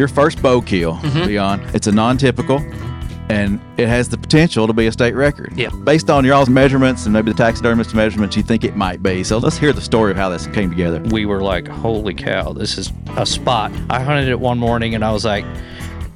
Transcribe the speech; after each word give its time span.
your 0.00 0.08
first 0.08 0.42
bow 0.42 0.60
kill, 0.60 0.94
Mm-hmm. 0.96 1.28
Bjon. 1.28 1.74
It's 1.74 1.86
a 1.86 1.92
non-typical, 1.92 2.58
and 3.28 3.60
it 3.76 3.86
has 3.86 4.08
the 4.08 4.18
potential 4.18 4.66
to 4.66 4.72
be 4.72 4.86
a 4.86 4.92
state 4.92 5.14
record. 5.14 5.52
Yeah. 5.56 5.68
Based 5.84 6.10
on 6.10 6.24
y'all's 6.24 6.48
measurements 6.48 7.04
and 7.04 7.12
maybe 7.12 7.30
the 7.30 7.36
taxidermist 7.36 7.94
measurements, 7.94 8.36
you 8.36 8.42
think 8.42 8.64
it 8.64 8.74
might 8.76 9.02
be. 9.02 9.22
So 9.22 9.38
let's 9.38 9.56
hear 9.58 9.72
the 9.72 9.80
story 9.80 10.10
of 10.10 10.16
how 10.16 10.28
this 10.30 10.46
came 10.48 10.70
together. 10.70 11.00
we 11.10 11.26
were 11.26 11.40
like, 11.42 11.68
holy 11.68 12.14
cow, 12.14 12.52
this 12.52 12.76
is 12.78 12.92
a 13.16 13.24
spot. 13.26 13.70
I 13.88 14.00
hunted 14.00 14.28
it 14.28 14.40
one 14.40 14.58
morning 14.58 14.94
and 14.96 15.04
I 15.04 15.12
was 15.12 15.24
like, 15.24 15.44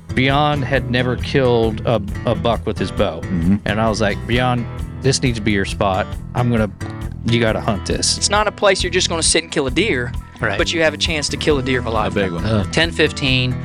Bjon 0.09 0.62
had 0.62 0.91
never 0.91 1.16
killed 1.16 1.80
a, 1.87 1.96
a 2.27 2.35
buck 2.35 2.66
with 2.66 2.79
his 2.79 2.91
bow. 2.91 3.21
And 3.64 3.80
I 3.80 3.89
was 3.89 4.01
like, 4.01 4.16
Bjon, 4.27 4.64
this 5.03 5.23
needs 5.23 5.39
to 5.39 5.43
be 5.45 5.53
your 5.53 5.64
spot. 5.64 6.07
I'm 6.35 6.51
going 6.51 6.69
to, 6.71 7.32
you 7.32 7.41
got 7.41 7.53
to 7.55 7.61
hunt 7.61 7.87
this. 7.87 8.16
It's 8.16 8.30
not 8.30 8.46
a 8.48 8.53
place 8.53 8.82
you're 8.82 8.91
just 8.93 9.09
going 9.09 9.21
to 9.21 9.27
sit 9.27 9.43
and 9.43 9.53
kill 9.53 9.66
a 9.66 9.71
deer, 9.71 10.12
Right. 10.41 10.59
but 10.59 10.73
you 10.73 10.82
have 10.82 10.95
a 10.95 10.98
chance 10.98 11.29
to 11.30 11.37
kill 11.37 11.59
a 11.59 11.62
deer 11.62 11.79
of 11.80 11.87
a 11.87 11.91
A 11.91 11.93
lifetime. 11.93 12.23
big 12.25 12.32
one. 12.32 12.45
1015, 12.45 13.57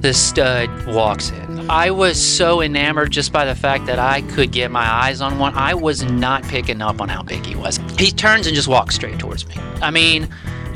the 0.00 0.12
stud 0.14 0.68
walks 0.86 1.30
in. 1.30 1.68
I 1.70 1.90
was 1.90 2.20
so 2.22 2.62
enamored 2.62 3.10
just 3.10 3.32
by 3.32 3.44
the 3.44 3.54
fact 3.54 3.86
that 3.86 3.98
I 3.98 4.22
could 4.22 4.50
get 4.52 4.70
my 4.70 4.84
eyes 4.90 5.20
on 5.20 5.38
one. 5.38 5.54
I 5.54 5.74
was 5.74 6.02
not 6.04 6.42
picking 6.44 6.80
up 6.80 7.00
on 7.00 7.08
how 7.08 7.22
big 7.22 7.44
he 7.44 7.54
was. 7.56 7.78
He 7.98 8.10
turns 8.10 8.46
and 8.46 8.54
just 8.56 8.68
walks 8.68 8.94
straight 8.94 9.18
towards 9.18 9.46
me. 9.46 9.56
I 9.82 9.90
mean, 9.90 10.28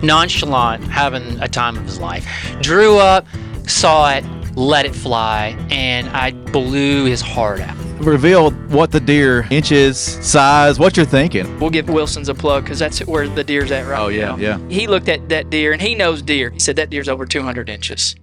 nonchalant, 0.03 0.85
having 0.85 1.41
a 1.41 1.49
time 1.49 1.77
of 1.77 1.85
his 1.85 1.99
life. 1.99 2.27
Drew 2.61 2.99
up, 2.99 3.27
saw 3.67 4.11
it, 4.13 4.25
let 4.55 4.85
it 4.85 4.95
fly, 4.95 5.57
and 5.71 6.09
I 6.11 6.33
blew 6.33 7.05
his 7.07 7.21
heart 7.23 7.61
out. 7.61 7.77
Reveal 8.03 8.51
what 8.51 8.91
the 8.91 8.99
deer 8.99 9.47
inches, 9.51 9.97
size, 9.97 10.77
what 10.81 10.97
you're 10.97 11.07
thinking. 11.07 11.59
We'll 11.61 11.71
give 11.71 11.89
Wilson's 11.89 12.29
a 12.29 12.35
plug 12.35 12.65
because 12.65 12.81
that's 12.81 12.99
where 13.07 13.29
the 13.29 13.45
deer's 13.45 13.71
at 13.71 13.87
right 13.87 13.99
Oh, 14.01 14.09
yeah, 14.09 14.27
now. 14.31 14.37
yeah. 14.39 14.59
He 14.69 14.89
looked 14.89 15.09
at 15.09 15.29
that 15.29 15.51
deer 15.51 15.73
and 15.73 15.81
he 15.81 15.95
knows 15.95 16.21
deer. 16.21 16.51
He 16.51 16.59
said 16.59 16.75
that 16.77 16.91
deer's 16.91 17.09
over 17.09 17.25
200 17.25 17.69
inches. 17.69 18.17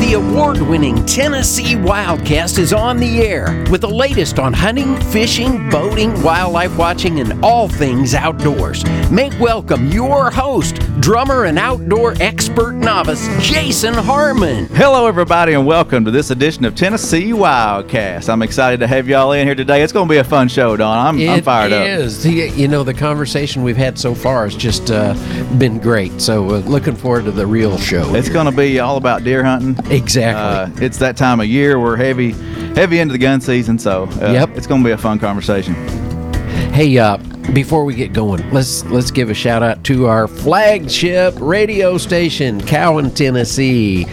The 0.00 0.16
award 0.16 0.60
winning 0.60 1.06
Tennessee 1.06 1.76
Wildcast 1.76 2.58
is 2.58 2.72
on 2.72 2.96
the 2.98 3.20
air 3.22 3.64
with 3.70 3.82
the 3.82 3.88
latest 3.88 4.40
on 4.40 4.52
hunting, 4.52 5.00
fishing, 5.12 5.70
boating, 5.70 6.20
wildlife 6.22 6.76
watching, 6.76 7.20
and 7.20 7.42
all 7.44 7.68
things 7.68 8.12
outdoors. 8.14 8.84
Make 9.10 9.32
welcome 9.38 9.88
your 9.88 10.30
host, 10.30 10.78
drummer 11.00 11.44
and 11.44 11.58
outdoor 11.58 12.14
expert 12.20 12.72
novice, 12.72 13.26
Jason 13.40 13.94
Harmon. 13.94 14.66
Hello, 14.66 15.06
everybody, 15.06 15.54
and 15.54 15.66
welcome 15.66 16.04
to 16.04 16.10
this 16.10 16.30
edition 16.30 16.64
of 16.64 16.74
Tennessee 16.74 17.32
Wildcast. 17.32 18.28
I'm 18.28 18.42
excited 18.42 18.80
to 18.80 18.86
have 18.86 19.08
y'all 19.08 19.32
in 19.32 19.46
here 19.46 19.54
today. 19.54 19.82
It's 19.82 19.92
going 19.92 20.06
to 20.08 20.12
be 20.12 20.18
a 20.18 20.24
fun 20.24 20.48
show, 20.48 20.76
Don. 20.76 20.98
I'm, 20.98 21.14
I'm 21.16 21.38
It 21.38 21.44
fired 21.44 21.72
up. 21.72 21.86
is. 21.86 22.22
The- 22.22 22.30
You 22.50 22.68
know, 22.68 22.82
the 22.84 22.92
conversation 22.94 23.62
we've 23.62 23.76
had 23.76 23.98
so 23.98 24.14
far 24.14 24.44
has 24.44 24.54
just 24.54 24.90
uh, 24.90 25.14
been 25.58 25.78
great. 25.78 26.20
So, 26.20 26.44
uh, 26.50 26.58
looking 26.58 26.96
forward 26.96 27.24
to 27.24 27.30
the 27.30 27.46
real 27.46 27.78
show. 27.78 28.14
It's 28.14 28.28
going 28.28 28.46
to 28.50 28.56
be 28.56 28.78
all 28.80 28.96
about 28.96 29.24
deer 29.24 29.42
hunting. 29.42 29.76
Exactly. 29.90 30.82
Uh, 30.82 30.84
it's 30.84 30.98
that 30.98 31.16
time 31.16 31.40
of 31.40 31.46
year. 31.46 31.80
We're 31.80 31.96
heavy, 31.96 32.32
heavy 32.74 32.98
into 32.98 33.12
the 33.12 33.18
gun 33.18 33.40
season, 33.40 33.78
so 33.78 34.04
uh, 34.20 34.32
Yep. 34.32 34.50
it's 34.56 34.66
going 34.66 34.82
to 34.82 34.86
be 34.86 34.92
a 34.92 34.98
fun 34.98 35.18
conversation. 35.18 35.74
Hey, 36.72 36.98
uh, 36.98 37.16
before 37.52 37.84
we 37.84 37.94
get 37.94 38.12
going, 38.12 38.48
let's 38.50 38.84
let's 38.86 39.10
give 39.10 39.30
a 39.30 39.34
shout 39.34 39.62
out 39.62 39.82
to 39.84 40.06
our 40.06 40.28
flagship 40.28 41.34
radio 41.38 41.98
station, 41.98 42.60
Cowan, 42.60 43.10
Tennessee. 43.12 44.06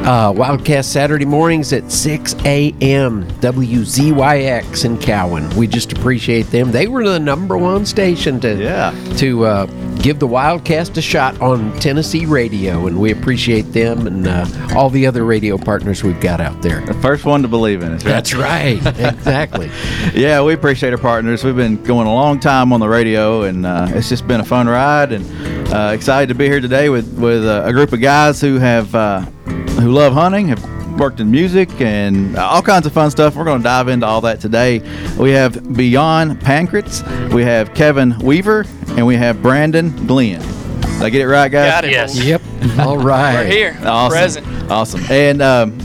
Uh, 0.00 0.32
Wildcast 0.32 0.84
Saturday 0.86 1.26
mornings 1.26 1.70
at 1.74 1.90
6 1.92 2.34
a.m. 2.46 3.24
WZYX 3.40 4.84
in 4.86 4.96
Cowan. 4.98 5.54
We 5.54 5.66
just 5.66 5.92
appreciate 5.92 6.44
them. 6.44 6.70
They 6.72 6.86
were 6.86 7.06
the 7.06 7.18
number 7.18 7.58
one 7.58 7.84
station 7.84 8.40
to 8.40 8.54
Yeah. 8.56 8.92
to 9.18 9.44
uh, 9.44 9.66
give 10.08 10.18
the 10.18 10.26
Wildcast 10.26 10.96
a 10.96 11.02
shot 11.02 11.38
on 11.42 11.78
Tennessee 11.80 12.24
radio, 12.24 12.86
and 12.86 12.98
we 12.98 13.12
appreciate 13.12 13.74
them 13.74 14.06
and 14.06 14.26
uh, 14.26 14.46
all 14.74 14.88
the 14.88 15.06
other 15.06 15.22
radio 15.22 15.58
partners 15.58 16.02
we've 16.02 16.18
got 16.18 16.40
out 16.40 16.62
there. 16.62 16.80
The 16.86 16.94
first 16.94 17.26
one 17.26 17.42
to 17.42 17.48
believe 17.48 17.82
in 17.82 17.92
us. 17.92 18.06
Right? 18.06 18.10
That's 18.10 18.32
right. 18.32 18.78
exactly. 18.86 19.70
Yeah, 20.14 20.42
we 20.42 20.54
appreciate 20.54 20.94
our 20.94 20.98
partners. 20.98 21.44
We've 21.44 21.54
been 21.54 21.82
going 21.82 22.06
a 22.06 22.14
long 22.14 22.40
time 22.40 22.72
on 22.72 22.80
the 22.80 22.88
radio, 22.88 23.42
and 23.42 23.66
uh, 23.66 23.88
it's 23.90 24.08
just 24.08 24.26
been 24.26 24.40
a 24.40 24.46
fun 24.46 24.66
ride. 24.66 25.12
And 25.12 25.68
uh, 25.74 25.92
excited 25.92 26.28
to 26.28 26.34
be 26.34 26.46
here 26.46 26.60
today 26.60 26.88
with 26.88 27.12
with 27.18 27.44
uh, 27.44 27.64
a 27.66 27.72
group 27.74 27.92
of 27.92 28.00
guys 28.00 28.40
who 28.40 28.58
have 28.58 28.94
uh, 28.94 29.20
who 29.20 29.92
love 29.92 30.14
hunting, 30.14 30.48
have 30.48 30.77
worked 30.98 31.20
in 31.20 31.30
music, 31.30 31.80
and 31.80 32.36
all 32.36 32.62
kinds 32.62 32.86
of 32.86 32.92
fun 32.92 33.10
stuff. 33.10 33.36
We're 33.36 33.44
going 33.44 33.60
to 33.60 33.64
dive 33.64 33.88
into 33.88 34.06
all 34.06 34.20
that 34.22 34.40
today. 34.40 34.80
We 35.18 35.30
have 35.30 35.54
Bjon 35.54 36.36
Pankratz, 36.40 37.32
we 37.32 37.42
have 37.44 37.74
Kevin 37.74 38.18
Weaver, 38.18 38.66
and 38.90 39.06
we 39.06 39.16
have 39.16 39.36
Branden 39.36 40.06
Glenn. 40.06 40.40
Did 40.40 41.02
I 41.02 41.10
get 41.10 41.20
it 41.20 41.28
right, 41.28 41.48
guys? 41.48 41.70
Got 41.70 41.84
it. 41.84 41.90
Yes. 41.92 42.22
Yep. 42.22 42.42
All 42.80 42.98
right. 43.02 43.34
We're 43.34 43.46
here. 43.46 43.78
Awesome. 43.82 44.18
Present. 44.18 44.70
Awesome. 44.70 45.00
And 45.10 45.40
um, 45.40 45.78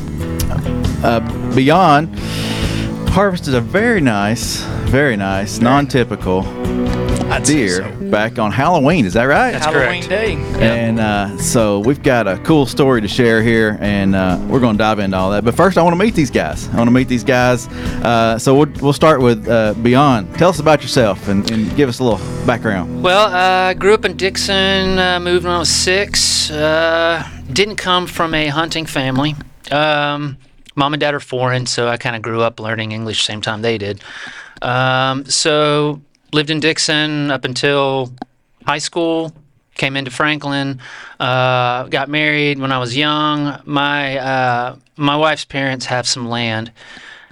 uh, 1.04 1.20
Bjon 1.54 2.08
harvested 3.10 3.54
a 3.54 3.62
very 3.62 4.02
nice, 4.02 4.64
very 4.86 5.16
nice, 5.16 5.60
non-typical 7.40 8.00
deer 8.00 8.10
back 8.12 8.40
on 8.40 8.52
Halloween. 8.52 9.06
Is 9.06 9.14
that 9.14 9.24
right? 9.24 9.52
That's 9.52 9.66
Halloween 9.66 10.04
correct. 10.04 10.10
day. 10.10 10.36
And 10.60 11.00
uh, 11.00 11.38
so 11.38 11.80
we've 11.80 12.02
got 12.02 12.28
a 12.28 12.38
cool 12.40 12.66
story 12.66 13.02
to 13.02 13.08
share 13.08 13.42
here, 13.42 13.78
and 13.82 14.16
uh, 14.16 14.40
we're 14.48 14.60
going 14.60 14.76
to 14.76 14.78
dive 14.78 15.00
into 15.00 15.18
all 15.18 15.32
that. 15.32 15.44
But 15.44 15.56
first, 15.56 15.78
I 15.78 15.84
want 15.84 15.94
to 15.94 16.04
meet 16.04 16.16
these 16.16 16.32
guys. 16.32 16.68
I 16.70 16.78
want 16.78 16.88
to 16.88 16.92
meet 16.92 17.08
these 17.08 17.24
guys. 17.24 17.68
Uh, 17.68 18.38
so 18.38 18.56
we'll, 18.56 18.72
we'll 18.82 18.94
start 18.94 19.22
with 19.22 19.48
uh, 19.48 19.74
Bjon. 19.76 20.38
Tell 20.38 20.50
us 20.50 20.60
about 20.60 20.82
yourself 20.82 21.28
and, 21.28 21.50
and 21.52 21.76
give 21.76 21.90
us 21.90 22.00
a 22.00 22.04
little 22.04 22.46
background. 22.46 23.04
Well, 23.04 23.30
I 23.30 23.72
uh, 23.72 23.74
grew 23.74 23.94
up 23.94 24.06
in 24.06 24.18
Dixon, 24.18 25.00
uh, 25.00 25.20
moved 25.20 25.46
when 25.46 25.54
I 25.54 25.60
was 25.60 25.70
six. 25.70 26.52
Uh, 26.52 27.28
didn't 27.52 27.78
come 27.78 28.08
from 28.08 28.34
a 28.34 28.48
hunting 28.48 28.86
family. 28.86 29.36
Um, 29.72 30.38
mom 30.76 30.94
and 30.94 31.02
dad 31.02 31.14
are 31.14 31.20
foreign, 31.20 31.66
so 31.66 31.88
I 31.88 31.98
kind 31.98 32.16
of 32.16 32.22
grew 32.22 32.42
up 32.42 32.60
learning 32.60 32.92
English 32.92 33.26
the 33.26 33.32
same 33.32 33.42
time 33.42 33.62
they 33.62 33.78
did. 33.78 34.02
Um, 34.62 35.26
so 35.26 36.02
lived 36.34 36.50
in 36.50 36.60
Dixon 36.60 37.32
up 37.32 37.46
until 37.46 38.12
high 38.66 38.80
school. 38.80 39.34
Came 39.76 39.98
into 39.98 40.12
Franklin. 40.12 40.80
Uh, 41.20 41.84
got 41.86 42.08
married 42.08 42.60
when 42.60 42.72
I 42.72 42.78
was 42.78 42.96
young. 42.96 43.60
My 43.66 44.18
uh, 44.18 44.76
my 44.98 45.16
wife's 45.16 45.46
parents 45.46 45.86
have 45.88 46.08
some 46.08 46.30
land. 46.30 46.72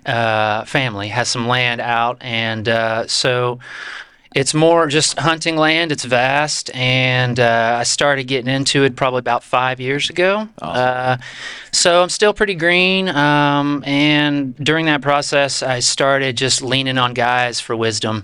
Uh, 0.06 0.66
family 0.66 1.10
has 1.10 1.30
some 1.30 1.48
land 1.48 1.80
out, 1.80 2.18
and 2.22 2.68
uh, 2.68 3.06
so 3.06 3.60
it's 4.34 4.54
more 4.54 4.88
just 4.88 5.20
hunting 5.20 5.58
land. 5.58 5.92
It's 5.92 6.06
vast, 6.06 6.74
and 6.74 7.40
uh, 7.40 7.78
I 7.80 7.84
started 7.84 8.26
getting 8.26 8.54
into 8.54 8.84
it 8.84 8.96
probably 8.96 9.20
about 9.20 9.44
five 9.44 9.80
years 9.82 10.10
ago. 10.10 10.48
Uh, 10.62 11.18
so 11.72 12.02
I'm 12.02 12.10
still 12.10 12.34
pretty 12.34 12.56
green. 12.56 13.10
Um, 13.10 13.84
and 13.86 14.56
during 14.56 14.86
that 14.86 15.02
process, 15.02 15.62
I 15.62 15.80
started 15.80 16.38
just 16.38 16.62
leaning 16.62 16.98
on 16.98 17.14
guys 17.14 17.60
for 17.60 17.76
wisdom, 17.76 18.24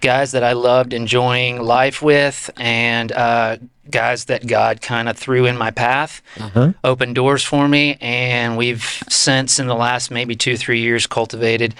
guys 0.00 0.32
that 0.32 0.44
I 0.44 0.52
loved 0.52 0.92
enjoying 0.92 1.62
life 1.62 2.02
with, 2.02 2.50
and 2.58 3.10
uh, 3.12 3.56
guys 3.90 4.26
that 4.26 4.46
God 4.46 4.82
kind 4.82 5.08
of 5.08 5.16
threw 5.16 5.46
in 5.46 5.56
my 5.56 5.70
path, 5.70 6.20
opened 6.84 7.14
doors 7.14 7.42
for 7.42 7.66
me, 7.66 7.96
and 8.02 8.58
we've 8.58 8.84
since 9.08 9.58
in 9.58 9.66
the 9.66 9.74
last 9.74 10.10
maybe 10.10 10.36
two 10.36 10.58
three 10.58 10.80
years 10.80 11.06
cultivated 11.06 11.74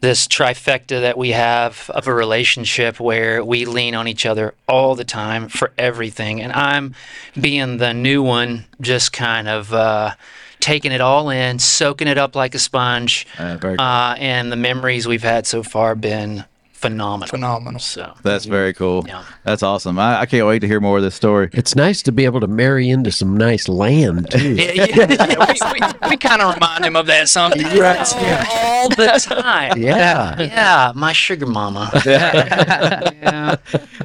this 0.00 0.28
trifecta 0.28 1.00
that 1.00 1.16
we 1.16 1.30
have 1.30 1.90
of 1.90 2.06
a 2.06 2.14
relationship 2.14 3.00
where 3.00 3.42
we 3.42 3.64
lean 3.64 3.94
on 3.94 4.06
each 4.06 4.26
other 4.26 4.54
all 4.68 4.94
the 4.94 5.04
time 5.04 5.48
for 5.48 5.72
everything. 5.78 6.42
And 6.42 6.52
I'm 6.52 6.94
being 7.40 7.78
the 7.78 7.94
new 7.94 8.22
one, 8.22 8.66
just 8.80 9.12
kind 9.12 9.48
of 9.48 9.72
uh, 9.72 10.14
taking 10.60 10.92
it 10.92 11.00
all 11.00 11.30
in, 11.30 11.58
soaking 11.58 12.08
it 12.08 12.18
up 12.18 12.36
like 12.36 12.54
a 12.54 12.58
sponge. 12.58 13.26
Uh. 13.38 13.58
Uh, 13.78 14.14
and 14.18 14.52
the 14.52 14.56
memories 14.56 15.06
we've 15.06 15.22
had 15.22 15.46
so 15.46 15.62
far 15.62 15.94
been 15.94 16.44
phenomenal. 16.88 17.28
Phenomenal. 17.28 17.80
So 17.80 18.14
That's 18.22 18.44
very 18.44 18.72
cool. 18.74 19.04
Yeah. 19.06 19.24
That's 19.44 19.62
awesome. 19.62 19.98
I, 19.98 20.20
I 20.20 20.26
can't 20.26 20.46
wait 20.46 20.60
to 20.60 20.66
hear 20.66 20.80
more 20.80 20.96
of 20.98 21.02
this 21.02 21.14
story. 21.14 21.48
It's 21.52 21.74
nice 21.74 22.02
to 22.02 22.12
be 22.12 22.24
able 22.24 22.40
to 22.40 22.46
marry 22.46 22.88
into 22.90 23.10
some 23.12 23.36
nice 23.36 23.68
land 23.68 24.30
too. 24.30 24.54
Yeah, 24.54 24.72
yeah, 24.72 24.86
yeah. 25.10 25.46
We, 25.52 25.80
we, 25.80 26.10
we 26.10 26.16
kind 26.16 26.40
of 26.42 26.54
remind 26.54 26.84
him 26.84 26.96
of 26.96 27.06
that 27.06 27.28
sometimes. 27.28 28.12
all 28.14 28.88
the 28.90 29.06
time. 29.42 29.78
yeah. 29.90 30.40
Yeah, 30.40 30.92
my 30.94 31.12
sugar 31.12 31.46
mama. 31.46 31.90
yeah. 32.04 33.56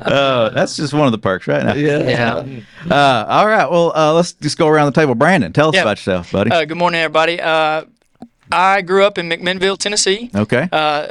Uh, 0.01 0.49
that's 0.49 0.75
just 0.77 0.93
one 0.93 1.05
of 1.05 1.11
the 1.11 1.17
perks 1.17 1.47
right 1.47 1.63
now. 1.63 1.73
Yeah. 1.73 2.43
Uh, 2.89 3.25
all 3.27 3.47
right. 3.47 3.69
Well, 3.69 3.91
uh, 3.95 4.13
let's 4.13 4.33
just 4.33 4.57
go 4.57 4.67
around 4.67 4.85
the 4.93 4.99
table. 4.99 5.15
Branden, 5.15 5.53
tell 5.53 5.69
us 5.69 5.75
Yeah. 5.75 5.81
about 5.81 5.97
yourself, 5.97 6.31
buddy. 6.31 6.51
Uh, 6.51 6.65
good 6.65 6.77
morning, 6.77 7.01
everybody. 7.01 7.39
Uh, 7.41 7.83
I 8.51 8.81
grew 8.81 9.03
up 9.05 9.17
in 9.17 9.29
McMinnville, 9.29 9.77
Tennessee. 9.77 10.31
okay. 10.33 10.67
Uh, 10.71 11.09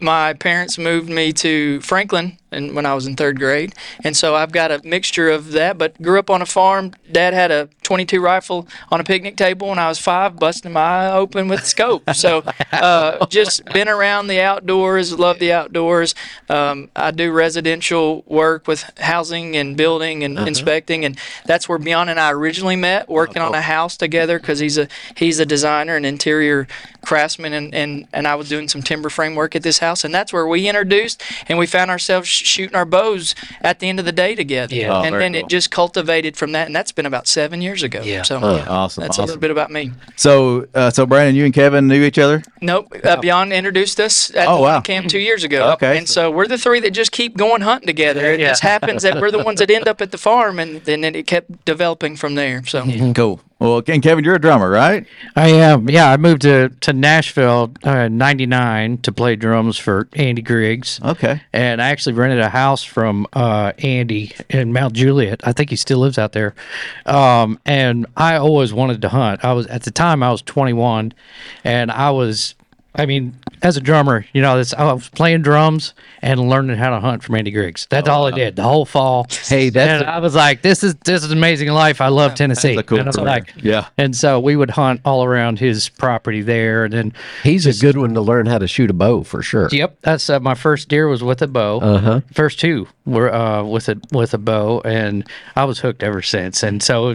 my 0.00 0.32
parents 0.34 0.78
moved 0.78 1.08
me 1.08 1.32
to 1.34 1.80
Franklin 1.80 2.38
and 2.50 2.74
when 2.74 2.86
I 2.86 2.94
was 2.94 3.06
in 3.06 3.16
third 3.16 3.38
grade, 3.38 3.74
and 4.04 4.16
so 4.16 4.34
I've 4.34 4.52
got 4.52 4.70
a 4.70 4.80
mixture 4.84 5.30
of 5.30 5.52
that. 5.52 5.78
But 5.78 6.00
grew 6.00 6.18
up 6.18 6.30
on 6.30 6.42
a 6.42 6.46
farm. 6.46 6.92
Dad 7.10 7.34
had 7.34 7.50
a 7.50 7.68
22 7.82 8.20
rifle 8.20 8.66
on 8.90 9.00
a 9.00 9.04
picnic 9.04 9.36
table 9.36 9.68
when 9.68 9.78
I 9.78 9.88
was 9.88 9.98
five, 9.98 10.36
busting 10.36 10.72
my 10.72 10.80
eye 10.80 11.12
open 11.12 11.48
with 11.48 11.64
scope. 11.64 12.08
So 12.14 12.42
uh, 12.72 13.26
just 13.26 13.64
been 13.66 13.88
around 13.88 14.28
the 14.28 14.40
outdoors, 14.40 15.18
love 15.18 15.38
the 15.38 15.52
outdoors. 15.52 16.14
Um, 16.48 16.90
I 16.94 17.10
do 17.10 17.32
residential 17.32 18.22
work 18.26 18.66
with 18.66 18.90
housing 18.98 19.56
and 19.56 19.76
building 19.76 20.24
and 20.24 20.38
inspecting, 20.38 21.04
and 21.04 21.18
that's 21.44 21.68
where 21.68 21.78
Bjon 21.78 22.08
and 22.08 22.18
I 22.18 22.32
originally 22.32 22.76
met, 22.76 23.08
working 23.08 23.42
on 23.42 23.54
a 23.54 23.60
house 23.60 23.96
together 23.96 24.38
because 24.38 24.58
he's 24.58 24.78
a 24.78 24.88
he's 25.16 25.38
a 25.38 25.46
designer 25.46 25.96
and 25.96 26.06
interior 26.06 26.66
craftsman, 27.02 27.52
and, 27.52 27.74
and 27.74 28.08
and 28.12 28.26
I 28.26 28.34
was 28.34 28.48
doing 28.48 28.68
some 28.68 28.82
timber 28.82 29.08
framework 29.08 29.54
at 29.56 29.62
this 29.62 29.78
house, 29.78 30.04
and 30.04 30.14
that's 30.14 30.32
where 30.32 30.46
we 30.46 30.68
introduced, 30.68 31.22
and 31.48 31.58
we 31.58 31.66
found 31.66 31.90
ourselves 31.90 32.28
shooting 32.36 32.74
our 32.76 32.84
bows 32.84 33.34
at 33.60 33.78
the 33.80 33.88
end 33.88 33.98
of 33.98 34.04
the 34.04 34.12
day 34.12 34.34
together. 34.34 34.74
Yeah. 34.74 34.92
Oh, 34.92 35.02
and 35.02 35.10
very 35.12 35.22
then 35.24 35.32
cool. 35.34 35.40
it 35.42 35.48
just 35.48 35.70
cultivated 35.70 36.36
from 36.36 36.52
that, 36.52 36.66
and 36.66 36.74
that's 36.76 36.92
been 36.92 37.06
about 37.06 37.26
seven 37.26 37.60
years 37.62 37.82
ago. 37.82 38.00
Yeah. 38.02 38.22
So 38.22 38.38
awesome, 38.38 39.02
that's 39.02 39.18
a 39.18 39.22
little 39.22 39.36
bit 39.38 39.50
about 39.50 39.70
me. 39.70 39.92
So, 40.16 40.66
uh, 40.74 40.90
so 40.90 41.06
Branden, 41.06 41.34
you 41.34 41.44
and 41.44 41.54
Kevin 41.54 41.86
knew 41.88 42.02
each 42.02 42.18
other. 42.18 42.42
Nope. 42.60 42.92
Uh, 43.04 43.16
Bjon 43.16 43.54
introduced 43.54 44.00
us 44.00 44.34
at 44.34 44.48
Oh, 44.48 44.56
the 44.56 44.62
wow. 44.62 44.80
camp 44.80 45.08
two 45.08 45.18
years 45.18 45.44
ago. 45.44 45.72
Okay. 45.72 45.98
And 45.98 46.08
so 46.08 46.30
we're 46.30 46.46
the 46.48 46.58
three 46.58 46.80
that 46.80 46.90
just 46.90 47.12
keep 47.12 47.36
going 47.36 47.62
hunting 47.62 47.86
together. 47.86 48.32
It 48.32 48.40
Yeah. 48.40 48.48
just 48.48 48.62
happens 48.62 49.02
that 49.02 49.20
we're 49.20 49.30
the 49.30 49.42
ones 49.42 49.60
that 49.60 49.70
end 49.70 49.88
up 49.88 50.00
at 50.00 50.10
the 50.10 50.18
farm, 50.18 50.58
and 50.58 50.82
then 50.84 51.04
it 51.04 51.26
kept 51.26 51.64
developing 51.64 52.16
from 52.16 52.34
there. 52.34 52.62
So 52.66 52.84
Cool. 53.14 53.40
Well, 53.58 53.82
and 53.86 54.02
Kevin, 54.02 54.22
you're 54.22 54.34
a 54.34 54.40
drummer, 54.40 54.68
right? 54.68 55.06
I 55.34 55.48
am. 55.48 55.88
Yeah, 55.88 56.10
I 56.10 56.18
moved 56.18 56.42
to 56.42 56.68
to 56.68 56.92
Nashville 56.92 57.72
uh, 57.84 58.06
'99 58.08 58.98
to 58.98 59.12
play 59.12 59.34
drums 59.34 59.78
for 59.78 60.08
Andy 60.12 60.42
Griggs. 60.42 61.00
Okay. 61.02 61.40
And 61.54 61.80
I 61.80 61.88
actually 61.88 62.12
rented 62.12 62.40
a 62.40 62.50
house 62.50 62.84
from 62.84 63.26
uh, 63.32 63.72
Andy 63.78 64.34
in 64.50 64.74
Mount 64.74 64.92
Juliet. 64.92 65.40
I 65.44 65.52
think 65.52 65.70
he 65.70 65.76
still 65.76 66.00
lives 66.00 66.18
out 66.18 66.32
there. 66.32 66.54
Um, 67.06 67.58
and 67.64 68.04
I 68.14 68.36
always 68.36 68.74
wanted 68.74 69.00
to 69.00 69.08
hunt. 69.08 69.42
I 69.42 69.54
was 69.54 69.66
at 69.68 69.84
the 69.84 69.90
time 69.90 70.22
I 70.22 70.30
was 70.30 70.42
21, 70.42 71.14
and 71.64 71.90
I 71.90 72.10
was, 72.10 72.54
I 72.96 73.06
mean, 73.06 73.36
as 73.62 73.76
a 73.76 73.80
drummer, 73.80 74.24
you 74.32 74.40
know, 74.42 74.56
this, 74.56 74.72
I 74.74 74.90
was 74.92 75.08
playing 75.10 75.42
drums 75.42 75.92
and 76.22 76.48
learning 76.48 76.76
how 76.78 76.90
to 76.90 77.00
hunt 77.00 77.22
from 77.22 77.34
Andy 77.34 77.50
Griggs. 77.50 77.86
That's 77.90 78.08
all 78.08 78.26
I 78.26 78.30
did 78.30 78.56
the 78.56 78.62
whole 78.62 78.86
fall. 78.86 79.26
Hey, 79.44 79.68
that's 79.68 80.02
and 80.02 80.10
I 80.10 80.18
was 80.18 80.34
like, 80.34 80.62
this 80.62 80.82
is 80.82 80.94
this 81.04 81.22
is 81.22 81.30
amazing 81.30 81.68
life. 81.68 82.00
I 82.00 82.08
love 82.08 82.34
Tennessee. 82.34 82.74
That's 82.74 82.80
a 82.80 82.88
cool 82.88 82.98
and 82.98 83.08
I 83.08 83.10
was 83.10 83.18
like, 83.18 83.52
Yeah. 83.56 83.88
and 83.98 84.16
so 84.16 84.40
we 84.40 84.56
would 84.56 84.70
hunt 84.70 85.00
all 85.04 85.24
around 85.24 85.58
his 85.58 85.88
property 85.88 86.42
there, 86.42 86.84
and 86.84 86.92
then 86.94 87.12
he's 87.42 87.66
a 87.66 87.74
good 87.74 87.96
one 87.98 88.14
to 88.14 88.20
learn 88.20 88.46
how 88.46 88.58
to 88.58 88.66
shoot 88.66 88.90
a 88.90 88.94
bow 88.94 89.22
for 89.22 89.42
sure. 89.42 89.68
Yep, 89.70 89.98
that's 90.02 90.30
uh, 90.30 90.40
my 90.40 90.54
first 90.54 90.88
deer 90.88 91.06
was 91.08 91.22
with 91.22 91.42
a 91.42 91.46
bow. 91.46 91.80
Uh-huh. 91.80 92.20
First 92.32 92.58
two 92.60 92.88
were 93.04 93.32
uh, 93.32 93.62
with 93.62 93.88
a 93.88 94.00
with 94.10 94.32
a 94.34 94.38
bow, 94.38 94.80
and 94.84 95.26
I 95.54 95.64
was 95.64 95.80
hooked 95.80 96.02
ever 96.02 96.22
since. 96.22 96.62
And 96.62 96.82
so 96.82 97.14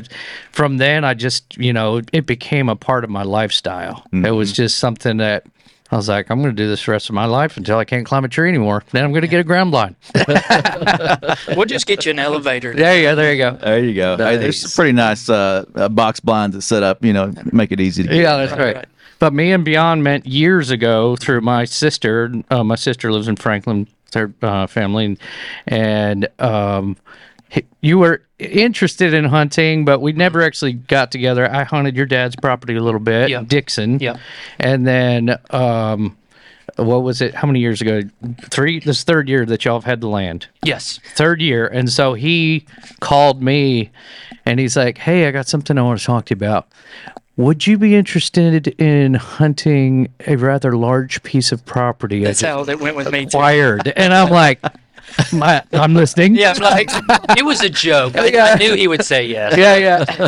from 0.52 0.78
then, 0.78 1.04
I 1.04 1.14
just 1.16 1.58
you 1.58 1.74
know 1.74 2.02
it 2.14 2.26
became 2.26 2.70
a 2.70 2.76
part 2.76 3.04
of 3.04 3.10
my 3.10 3.24
lifestyle. 3.24 4.06
It 4.14 4.32
was 4.32 4.52
just 4.54 4.78
something 4.78 5.18
that. 5.18 5.46
I 5.92 5.98
was 5.98 6.08
like, 6.08 6.30
I'm 6.30 6.42
going 6.42 6.56
to 6.56 6.64
do 6.64 6.70
this 6.70 6.86
the 6.86 6.92
rest 6.92 7.10
of 7.10 7.16
my 7.16 7.26
life 7.26 7.58
until 7.58 7.78
I 7.78 7.84
can't 7.84 8.06
climb 8.06 8.24
a 8.24 8.30
tree 8.30 8.48
anymore. 8.48 8.84
Then 8.92 9.04
I'm 9.04 9.12
going 9.12 9.24
to 9.24 9.28
get 9.28 9.42
a 9.42 9.44
ground 9.44 9.72
blind. 9.72 9.96
we'll 11.50 11.66
just 11.66 11.86
get 11.86 12.06
you 12.06 12.12
an 12.12 12.20
elevator. 12.20 12.74
there 12.74 12.96
you 12.98 13.04
go. 13.04 13.16
There 13.16 13.32
you 13.34 13.38
go. 13.38 13.58
There 13.58 13.84
you 13.84 13.94
go. 13.94 14.18
Hey, 14.18 14.38
there's 14.38 14.62
some 14.62 14.72
pretty 14.72 14.94
nice 14.94 15.28
uh, 15.30 15.66
uh, 15.76 15.90
box 15.90 16.22
blinds 16.22 16.56
that 16.56 16.62
set 16.62 16.82
up. 16.82 17.04
You 17.04 17.12
know, 17.12 17.34
make 17.52 17.72
it 17.74 17.82
easy 17.82 18.04
to. 18.04 18.10
Get. 18.10 18.18
Yeah, 18.22 18.38
that's 18.38 18.58
right. 18.58 18.86
But 19.20 19.34
me 19.34 19.52
and 19.52 19.66
Bjon 19.66 20.02
met 20.02 20.26
years 20.26 20.72
ago 20.72 21.16
through 21.16 21.42
my 21.42 21.66
sister. 21.66 22.34
Uh, 22.50 22.64
my 22.64 22.76
sister 22.76 23.12
lives 23.12 23.28
in 23.28 23.36
Franklin, 23.36 23.88
with 24.06 24.14
her 24.14 24.34
uh, 24.42 24.68
family, 24.68 25.06
and, 25.06 25.20
and 25.68 26.28
um, 26.40 26.98
h- 27.02 27.06
you 27.82 27.98
were 28.00 28.24
interested 28.40 29.14
in 29.14 29.26
hunting, 29.26 29.86
but 29.86 30.00
we 30.00 30.14
never 30.14 30.42
actually 30.42 30.74
got 30.74 31.12
together. 31.12 31.50
I 31.52 31.64
hunted 31.64 31.96
your 31.96 32.06
dad's 32.06 32.36
property 32.36 32.76
a 32.76 32.82
little 32.82 33.00
bit, 33.00 33.30
Yep. 33.30 33.48
Dixon. 33.48 34.00
Yeah. 34.00 34.18
And 34.60 34.88
then, 34.88 35.38
um, 35.50 36.18
what 36.78 37.04
was 37.04 37.22
it? 37.22 37.36
How 37.36 37.48
many 37.48 37.60
years 37.60 37.82
ago? 37.82 38.02
Three. 38.50 38.80
This 38.80 39.04
third 39.04 39.28
year 39.28 39.46
that 39.46 39.66
y'all 39.66 39.76
have 39.76 39.84
had 39.84 40.00
the 40.02 40.08
land 40.08 40.48
Yes. 40.64 41.00
third 41.16 41.42
year. 41.42 41.68
And 41.68 41.90
so 41.92 42.14
he 42.14 42.66
called 43.02 43.42
me 43.44 43.92
and 44.46 44.60
he's 44.60 44.78
like, 44.78 44.98
Hey, 44.98 45.28
I 45.28 45.32
got 45.32 45.48
something 45.48 45.78
I 45.78 45.82
want 45.82 46.00
to 46.00 46.06
talk 46.06 46.26
to 46.28 46.34
you 46.34 46.38
about. 46.38 46.68
Would 47.38 47.66
you 47.68 47.78
be 47.78 47.96
interested 47.96 48.68
in 48.80 49.16
hunting 49.16 50.10
a 50.28 50.36
rather 50.38 50.76
large 50.78 51.24
piece 51.24 51.52
of 51.52 51.66
property? 51.66 52.24
That's 52.24 52.42
how 52.42 52.62
it 52.64 52.80
went 52.80 52.96
with 52.96 53.12
me 53.12 53.22
too. 53.26 53.38
acquired? 53.38 53.88
And 53.96 54.14
I'm 54.14 54.30
like, 54.30 54.60
My, 55.34 55.64
I'm 55.74 55.94
listening. 55.94 56.36
Yeah, 56.36 56.54
I'm 56.56 56.62
like 56.62 56.90
It 57.38 57.44
was 57.46 57.62
a 57.62 57.70
joke. 57.70 58.16
I, 58.16 58.54
I 58.54 58.56
knew 58.56 58.76
he 58.76 58.88
would 58.88 59.04
say 59.04 59.26
yes. 59.28 59.58
yeah, 59.58 59.76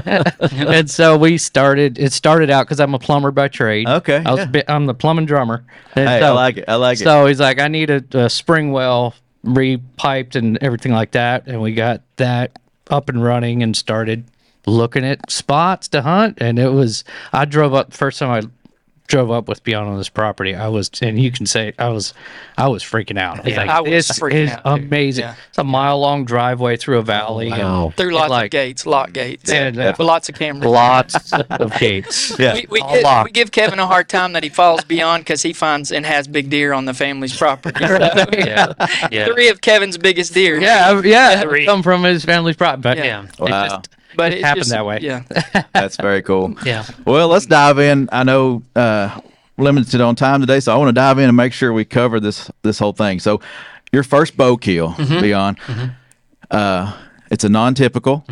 yeah. 0.06 0.24
and 0.52 0.90
so 0.90 1.18
we 1.18 1.38
started. 1.38 1.98
It 2.00 2.12
started 2.14 2.50
out 2.50 2.66
because 2.66 2.80
I'm 2.80 2.94
a 2.94 3.00
plumber 3.00 3.31
by 3.31 3.48
trade. 3.48 3.88
Okay, 3.88 4.22
I 4.25 4.31
was, 4.31 4.40
yeah. 4.40 4.46
bi- 4.48 4.64
I'm 4.68 4.86
the 4.86 4.94
plumbing 4.94 5.25
drummer. 5.25 5.64
And 5.96 6.08
Hey, 6.10 6.18
I 6.18 6.20
so- 6.20 6.36
like 6.36 6.58
it. 6.58 6.66
I 6.68 6.75
like 6.75 7.00
it. 7.00 7.04
So 7.04 7.25
he's 7.28 7.40
like, 7.40 7.60
I 7.62 7.68
need 7.68 7.90
a, 7.90 8.04
a 8.14 8.30
spring 8.30 8.72
well 8.72 9.16
repiped 9.46 10.36
and 10.36 10.58
everything 10.62 10.92
like 10.92 11.12
that, 11.12 11.48
and 11.48 11.62
we 11.62 11.74
got 11.74 12.02
that 12.18 12.58
up 12.90 13.10
and 13.10 13.24
running 13.24 13.64
and 13.64 13.75
started 13.75 14.25
looking 14.66 15.06
at 15.06 15.30
spots 15.31 15.88
to 15.90 16.02
hunt. 16.02 16.38
And 16.42 16.58
it 16.60 16.70
was, 16.70 17.04
I 17.31 17.46
drove 17.46 17.74
up 17.74 17.94
first 17.94 18.20
time 18.20 18.31
I 18.31 18.50
drove 19.07 19.29
up 19.31 19.47
with 19.50 19.63
Bjon 19.63 19.85
on 19.88 19.97
this 19.97 20.09
property. 20.09 20.55
I 20.55 20.69
was, 20.69 20.89
and 21.01 21.19
you 21.21 21.29
can 21.31 21.45
say 21.45 21.73
I 21.77 21.89
was, 21.89 22.13
I 22.57 22.67
was 22.69 22.83
freaking 22.83 23.17
out. 23.19 23.39
I 23.39 23.44
was 23.44 23.51
Yeah, 23.51 23.57
like, 23.57 23.69
I 23.69 23.81
was 23.81 23.89
this 24.07 24.19
freaking 24.19 24.33
is 24.33 24.51
out, 24.51 24.63
too. 24.63 24.83
amazing. 24.85 25.23
Yeah. 25.25 25.35
It's 25.50 25.57
a 25.57 25.63
mile 25.63 26.00
long 26.00 26.25
driveway 26.25 26.77
through 26.77 27.00
a 27.00 27.01
valley. 27.03 27.50
and- 27.50 27.61
Wow. 27.61 27.94
through 27.97 28.11
lots 28.13 28.29
like- 28.29 28.45
of 28.45 28.51
gates, 28.51 28.85
lock 28.85 29.11
gates, 29.13 29.51
And, 29.51 29.77
uh, 29.77 29.94
with 29.97 30.05
lots 30.07 30.29
of 30.29 30.35
cameras. 30.35 30.65
Lots 30.65 31.33
of 31.50 31.77
gates. 31.79 32.38
yeah. 32.39 32.53
We, 32.55 32.65
we, 32.69 32.79
All 32.79 32.94
give, 32.94 33.23
we 33.25 33.31
give 33.31 33.51
Kevin 33.51 33.79
a 33.79 33.88
hard 33.88 34.07
time 34.09 34.33
that 34.33 34.44
he 34.44 34.50
falls 34.50 34.83
beyond 34.85 35.23
because 35.25 35.41
he 35.41 35.53
finds 35.53 35.91
and 35.91 36.05
has 36.05 36.27
big 36.27 36.50
deer 36.50 36.71
on 36.73 36.85
the 36.85 36.94
family's 36.94 37.35
property. 37.38 37.83
Yeah. 38.33 38.73
Yeah. 39.11 39.25
Three 39.25 39.50
of 39.50 39.61
Kevin's 39.61 39.97
biggest 39.97 40.33
deer. 40.33 40.59
Yeah, 40.59 41.01
yeah. 41.03 41.41
Three. 41.41 41.65
Come 41.65 41.83
from 41.83 42.03
his 42.03 42.23
family's 42.25 42.55
property. 42.55 42.81
But 42.81 42.97
Yeah. 42.97 43.23
it 43.25 43.39
Wow. 43.39 43.81
But 44.15 44.33
it 44.33 44.44
happened 44.44 44.62
just- 44.65 44.71
that 44.71 44.86
way. 44.86 45.00
Yeah, 45.01 45.24
That's 45.74 45.98
very 45.98 46.21
cool. 46.21 46.56
Yeah. 46.65 46.86
Well, 47.06 47.27
let's 47.27 47.45
dive 47.45 47.80
in. 47.80 48.10
I 48.12 48.24
know 48.24 48.63
uh, 48.75 49.19
limited 49.57 50.01
on 50.01 50.15
time 50.15 50.39
today, 50.42 50.60
so 50.60 50.74
I 50.74 50.77
want 50.77 50.89
to 50.89 50.94
dive 50.94 51.19
in 51.19 51.27
and 51.30 51.36
make 51.38 51.54
sure 51.54 51.74
we 51.74 51.86
cover 51.86 52.19
this 52.19 52.50
this 52.62 52.80
whole 52.80 52.94
thing. 52.94 53.19
So, 53.19 53.42
your 53.92 54.04
first 54.04 54.36
bow 54.38 54.57
kill, 54.57 54.89
Mm-hmm. 54.94 55.24
Bjon, 55.24 55.95
uh, 56.51 56.98
it's 57.33 57.44
a 57.44 57.50
non-typical, 57.50 58.25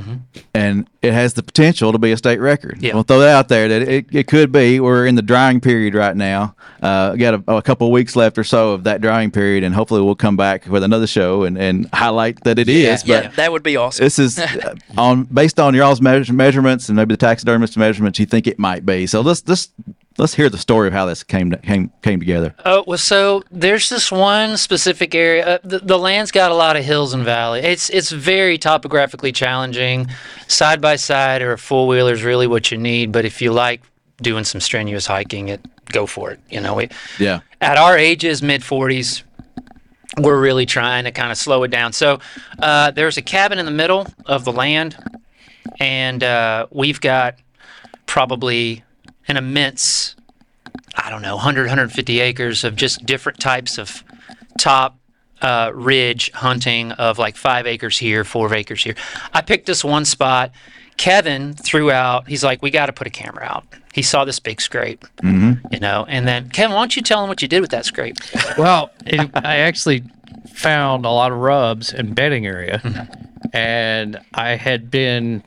and 0.53 0.88
it 1.01 1.12
has 1.12 1.33
the 1.33 1.42
potential 1.44 1.92
to 1.92 1.98
be 1.98 2.12
a 2.12 2.18
state 2.18 2.39
record. 2.39 2.75
Mm-hmm. 2.75 2.86
Yeah. 2.86 2.94
We'll 2.94 3.03
throw 3.03 3.19
that 3.19 3.36
out 3.36 3.48
there 3.50 3.68
that 3.68 3.81
it, 3.81 4.06
it 4.12 4.27
could 4.27 4.51
be. 4.51 4.80
We're 4.80 5.07
in 5.07 5.15
the 5.15 5.21
drying 5.21 5.59
period 5.59 5.95
right 5.95 6.15
now. 6.15 6.56
Uh, 6.81 7.15
got 7.15 7.33
a, 7.33 7.56
a 7.57 7.62
couple 7.62 7.92
weeks 7.92 8.15
left 8.15 8.38
or 8.38 8.44
so 8.44 8.71
of 8.74 8.83
that 8.83 9.01
drying 9.01 9.31
period, 9.31 9.63
and 9.63 9.74
hopefully 9.74 10.01
we'll 10.01 10.15
come 10.15 10.38
back 10.38 10.68
with 10.68 10.83
another 10.83 11.07
show 11.07 11.44
and, 11.44 11.57
and 11.57 11.89
highlight 11.94 12.44
that 12.44 12.59
it 12.59 12.69
is. 12.69 13.03
yeah, 13.06 13.24
But 13.24 13.36
that 13.36 13.51
would 13.51 13.63
be 13.63 13.75
awesome. 13.75 14.03
this 14.06 14.19
is 14.19 14.38
uh, 14.39 14.75
on 14.98 15.24
based 15.24 15.59
on 15.59 15.74
y'all's 15.74 16.00
measure, 16.01 16.31
measurements 16.33 16.88
and 16.89 16.95
maybe 16.95 17.13
the 17.13 17.18
taxidermist 17.18 17.78
measurements 17.78 18.19
you 18.19 18.26
think 18.28 18.45
it 18.47 18.59
might 18.59 18.85
be. 18.85 19.07
So 19.07 19.21
let's 19.21 19.47
let's 19.47 19.69
let's 20.21 20.35
hear 20.35 20.49
the 20.49 20.57
story 20.57 20.87
of 20.87 20.94
how 20.94 21.06
this 21.06 21.23
came 21.23 21.49
to, 21.51 21.57
came 21.57 21.92
came 22.01 22.19
together. 22.19 22.56
Oh 22.63 22.83
well, 22.87 22.97
so 22.97 23.44
there's 23.51 23.90
this 23.90 24.11
one 24.11 24.56
specific 24.56 25.13
area. 25.16 25.56
Uh, 25.56 25.57
the, 25.63 25.80
the 25.80 25.97
land's 25.97 26.31
got 26.31 26.51
a 26.51 26.56
lot 26.56 26.78
of 26.78 26.85
hills 26.85 27.13
and 27.13 27.25
valleys. 27.25 27.66
It's 27.66 27.90
it's 27.90 28.11
very 28.11 28.57
topographically 28.57 29.31
challenging. 29.33 30.07
Side 30.47 30.80
by 30.80 30.95
side 30.95 31.42
or 31.42 31.54
a 31.54 31.57
four 31.57 31.87
wheeler 31.87 32.13
is 32.13 32.23
really 32.23 32.47
what 32.47 32.71
you 32.71 32.78
need. 32.78 33.11
But 33.11 33.25
if 33.25 33.42
you 33.42 33.51
like 33.51 33.81
doing 34.21 34.44
some 34.45 34.61
strenuous 34.61 35.07
hiking, 35.07 35.49
it 35.49 35.59
go 35.87 36.06
for 36.06 36.31
it. 36.31 36.40
You 36.49 36.61
know, 36.61 36.75
we, 36.75 36.90
Yeah. 37.19 37.40
at 37.59 37.78
our 37.78 37.97
ages, 37.97 38.42
mid 38.44 38.61
40s, 38.61 39.23
we're 40.19 40.40
really 40.40 40.66
trying 40.66 41.04
to 41.06 41.11
kind 41.11 41.31
of 41.31 41.37
slow 41.37 41.63
it 41.63 41.71
down. 41.71 41.92
So 41.92 42.19
uh, 42.59 42.92
there's 42.92 43.18
a 43.18 43.21
cabin 43.21 43.59
in 43.59 43.66
the 43.66 43.71
middle 43.71 44.07
of 44.28 44.45
the 44.45 44.51
land, 44.54 44.95
and 45.80 46.23
uh, 46.23 46.68
we've 46.69 47.01
got 47.01 47.35
probably 48.06 48.83
an 49.28 49.37
immense, 49.37 50.16
I 50.95 51.09
don't 51.09 51.21
know, 51.21 51.35
100, 51.35 51.63
150 51.63 52.19
acres 52.19 52.63
of 52.63 52.75
just 52.75 53.06
different 53.06 53.40
types 53.40 53.78
of 53.78 54.04
top 54.59 54.97
uh, 55.42 55.71
ridge 55.73 56.31
hunting 56.33 56.92
of 56.94 57.18
like 57.18 57.35
five 57.35 57.66
acres 57.66 57.97
here, 57.97 58.23
four 58.23 58.54
acres 58.54 58.83
here. 58.83 58.95
I 59.33 59.42
picked 59.42 59.66
this 59.66 59.83
one 59.83 60.06
spot. 60.06 60.51
Kevin 60.97 61.54
threw 61.54 61.90
out, 61.90 62.28
he's 62.28 62.44
like, 62.44 62.61
we 62.61 62.69
got 62.69 62.85
to 62.87 62.94
put 62.94 63.07
a 63.07 63.09
camera 63.09 63.44
out. 63.44 63.66
He 63.94 64.04
saw 64.04 64.23
this 64.23 64.40
big 64.40 64.61
scrape, 64.61 65.04
you 65.71 65.80
know, 65.80 66.06
and 66.07 66.28
then 66.28 66.49
Kevin, 66.49 66.75
why 66.75 66.81
don't 66.81 66.95
you 66.95 67.01
tell 67.01 67.23
him 67.23 67.28
what 67.30 67.42
you 67.42 67.47
did 67.47 67.61
with 67.61 67.71
that 67.71 67.85
scrape? 67.85 68.18
Well, 68.57 68.92
it, 69.06 69.31
I 69.35 69.57
actually 69.59 70.04
found 70.54 71.06
a 71.06 71.09
lot 71.09 71.31
of 71.31 71.40
rubs 71.40 71.92
and 71.92 72.13
bedding 72.13 72.45
area, 72.45 72.81
and 73.51 74.19
I 74.33 74.56
had 74.57 74.92
been 74.92 75.44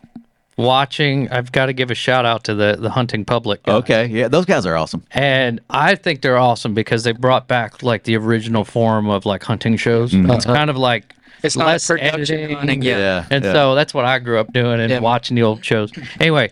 watching. 0.56 1.30
I've 1.30 1.52
got 1.52 1.66
to 1.66 1.72
give 1.72 1.90
a 1.90 1.94
shout 1.94 2.24
out 2.24 2.44
to 2.44 2.54
the 2.54 2.76
the 2.78 2.90
hunting 2.90 3.24
public. 3.24 3.62
guys. 3.64 3.74
Okay. 3.82 4.06
Yeah. 4.06 4.28
Those 4.28 4.44
guys 4.44 4.66
are 4.66 4.76
awesome. 4.76 5.02
and 5.12 5.60
I 5.70 5.94
think 5.94 6.22
they're 6.22 6.38
awesome 6.38 6.74
because 6.74 7.04
they 7.04 7.12
brought 7.12 7.48
back 7.48 7.82
like 7.82 8.04
the 8.04 8.16
original 8.16 8.64
form 8.64 9.08
of 9.08 9.26
like 9.26 9.42
hunting 9.42 9.76
shows. 9.76 10.12
Mm-hmm. 10.12 10.30
It's 10.30 10.44
kind 10.44 10.70
of 10.70 10.76
like 10.76 11.14
It's 11.42 11.56
not 11.56 11.66
less 11.66 11.86
production 11.86 12.38
editing. 12.38 12.56
hunting. 12.56 12.82
Yeah. 12.82 12.98
Yeah. 12.98 13.26
And 13.30 13.44
yeah. 13.44 13.52
so 13.52 13.74
that's 13.74 13.92
what 13.94 14.04
I 14.04 14.18
grew 14.18 14.38
up 14.38 14.52
doing 14.52 14.80
and 14.80 14.90
Yeah. 14.90 15.00
watching 15.00 15.34
the 15.34 15.42
old 15.42 15.64
shows. 15.64 15.90
Anyway, 16.20 16.50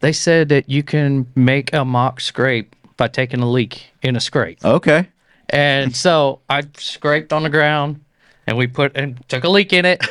they 0.00 0.12
said 0.12 0.48
that 0.50 0.68
you 0.68 0.82
can 0.82 1.26
make 1.34 1.72
a 1.72 1.84
mock 1.84 2.20
scrape 2.20 2.74
by 2.96 3.08
taking 3.08 3.40
a 3.40 3.50
leak 3.50 3.90
in 4.02 4.16
a 4.16 4.20
scrape. 4.20 4.64
okay. 4.64 5.08
And 5.50 5.94
so 5.94 6.40
I 6.50 6.64
scraped 6.76 7.32
on 7.32 7.44
the 7.44 7.48
ground 7.50 8.00
and 8.48 8.56
we 8.58 8.66
put 8.66 8.96
and 8.96 9.22
took 9.28 9.44
a 9.44 9.48
leak 9.48 9.72
in 9.72 9.84
it 9.84 10.04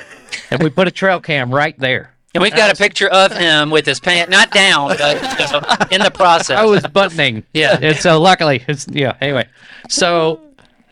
and 0.49 0.63
we 0.63 0.69
put 0.69 0.87
a 0.87 0.91
trail 0.91 1.19
cam 1.19 1.53
right 1.53 1.77
there. 1.77 2.14
And 2.35 2.41
we've 2.43 2.55
got 2.55 2.71
a 2.71 2.75
picture 2.75 3.07
of 3.07 3.31
him 3.31 3.69
with 3.69 3.85
his 3.85 3.99
pant 3.99 4.29
not 4.29 4.51
down, 4.51 4.89
but 4.89 5.39
you 5.39 5.51
know, 5.51 5.87
in 5.89 6.01
the 6.01 6.11
process. 6.11 6.57
I 6.57 6.65
was 6.65 6.85
buttoning. 6.87 7.43
Yeah. 7.53 7.79
And 7.81 7.97
so 7.97 8.19
luckily, 8.21 8.63
it's 8.67 8.87
yeah. 8.89 9.15
Anyway, 9.21 9.47
so 9.89 10.41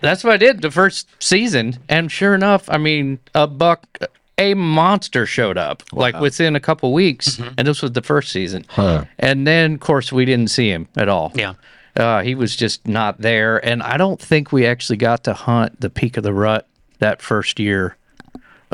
that's 0.02 0.24
what 0.24 0.34
I 0.34 0.38
did 0.38 0.62
the 0.62 0.72
first 0.72 1.08
season, 1.22 1.78
and 1.90 2.12
sure 2.12 2.34
enough, 2.34 2.70
I 2.70 2.78
mean, 2.78 3.20
a 3.36 3.48
buck, 3.48 4.00
a 4.38 4.54
monster 4.54 5.26
showed 5.26 5.58
up 5.58 5.84
like 5.92 6.20
within 6.20 6.56
a 6.56 6.60
couple 6.60 6.94
weeks, 6.94 7.40
and 7.58 7.68
this 7.68 7.82
was 7.82 7.92
the 7.92 8.02
first 8.02 8.32
season. 8.32 8.66
Huh. 8.70 9.06
And 9.20 9.46
then, 9.46 9.76
of 9.76 9.80
course, 9.80 10.12
we 10.12 10.26
didn't 10.26 10.50
see 10.50 10.70
him 10.70 10.88
at 10.96 11.10
all. 11.10 11.32
Yeah. 11.36 11.54
Uh, 11.96 12.22
he 12.22 12.36
was 12.36 12.56
just 12.56 12.88
not 12.88 13.22
there, 13.22 13.64
and 13.64 13.84
I 13.84 13.98
don't 13.98 14.20
think 14.20 14.52
we 14.52 14.66
actually 14.66 14.98
got 14.98 15.24
to 15.26 15.34
hunt 15.34 15.80
the 15.80 15.90
peak 15.90 16.18
of 16.18 16.24
the 16.24 16.34
rut 16.34 16.68
that 17.00 17.22
first 17.22 17.60
year. 17.60 17.98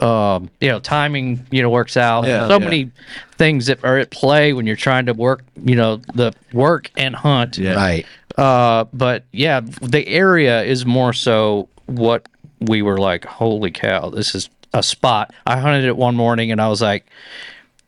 Um, 0.02 0.50
you 0.62 0.70
know, 0.70 0.80
timing, 0.80 1.46
you 1.52 1.62
know, 1.62 1.70
works 1.70 1.98
out. 1.98 2.26
Yeah, 2.26 2.48
so 2.48 2.58
yeah. 2.58 2.64
many 2.64 2.92
things 3.38 3.66
that 3.66 3.84
are 3.84 3.98
at 3.98 4.12
play 4.12 4.54
when 4.54 4.66
you're 4.66 4.78
trying 4.78 5.06
to 5.08 5.14
work, 5.14 5.44
you 5.62 5.76
know, 5.76 5.98
the 6.14 6.34
work 6.54 6.90
and 6.96 7.16
hunt. 7.16 7.58
Yeah. 7.58 7.74
Right. 7.74 8.06
Uh, 8.38 8.86
but 8.94 9.26
yeah, 9.34 9.60
the 9.82 10.08
area 10.08 10.64
is 10.64 10.86
more 10.86 11.12
so 11.12 11.68
what 11.88 12.30
we 12.62 12.82
were 12.82 12.98
like, 12.98 13.26
holy 13.26 13.72
cow, 13.72 14.10
this 14.10 14.36
is 14.36 14.50
a 14.74 14.84
spot. 14.84 15.34
I 15.46 15.60
hunted 15.60 15.84
it 15.84 15.98
one 15.98 16.16
morning 16.16 16.52
and 16.52 16.62
I 16.62 16.70
was 16.70 16.82
like, 16.82 17.06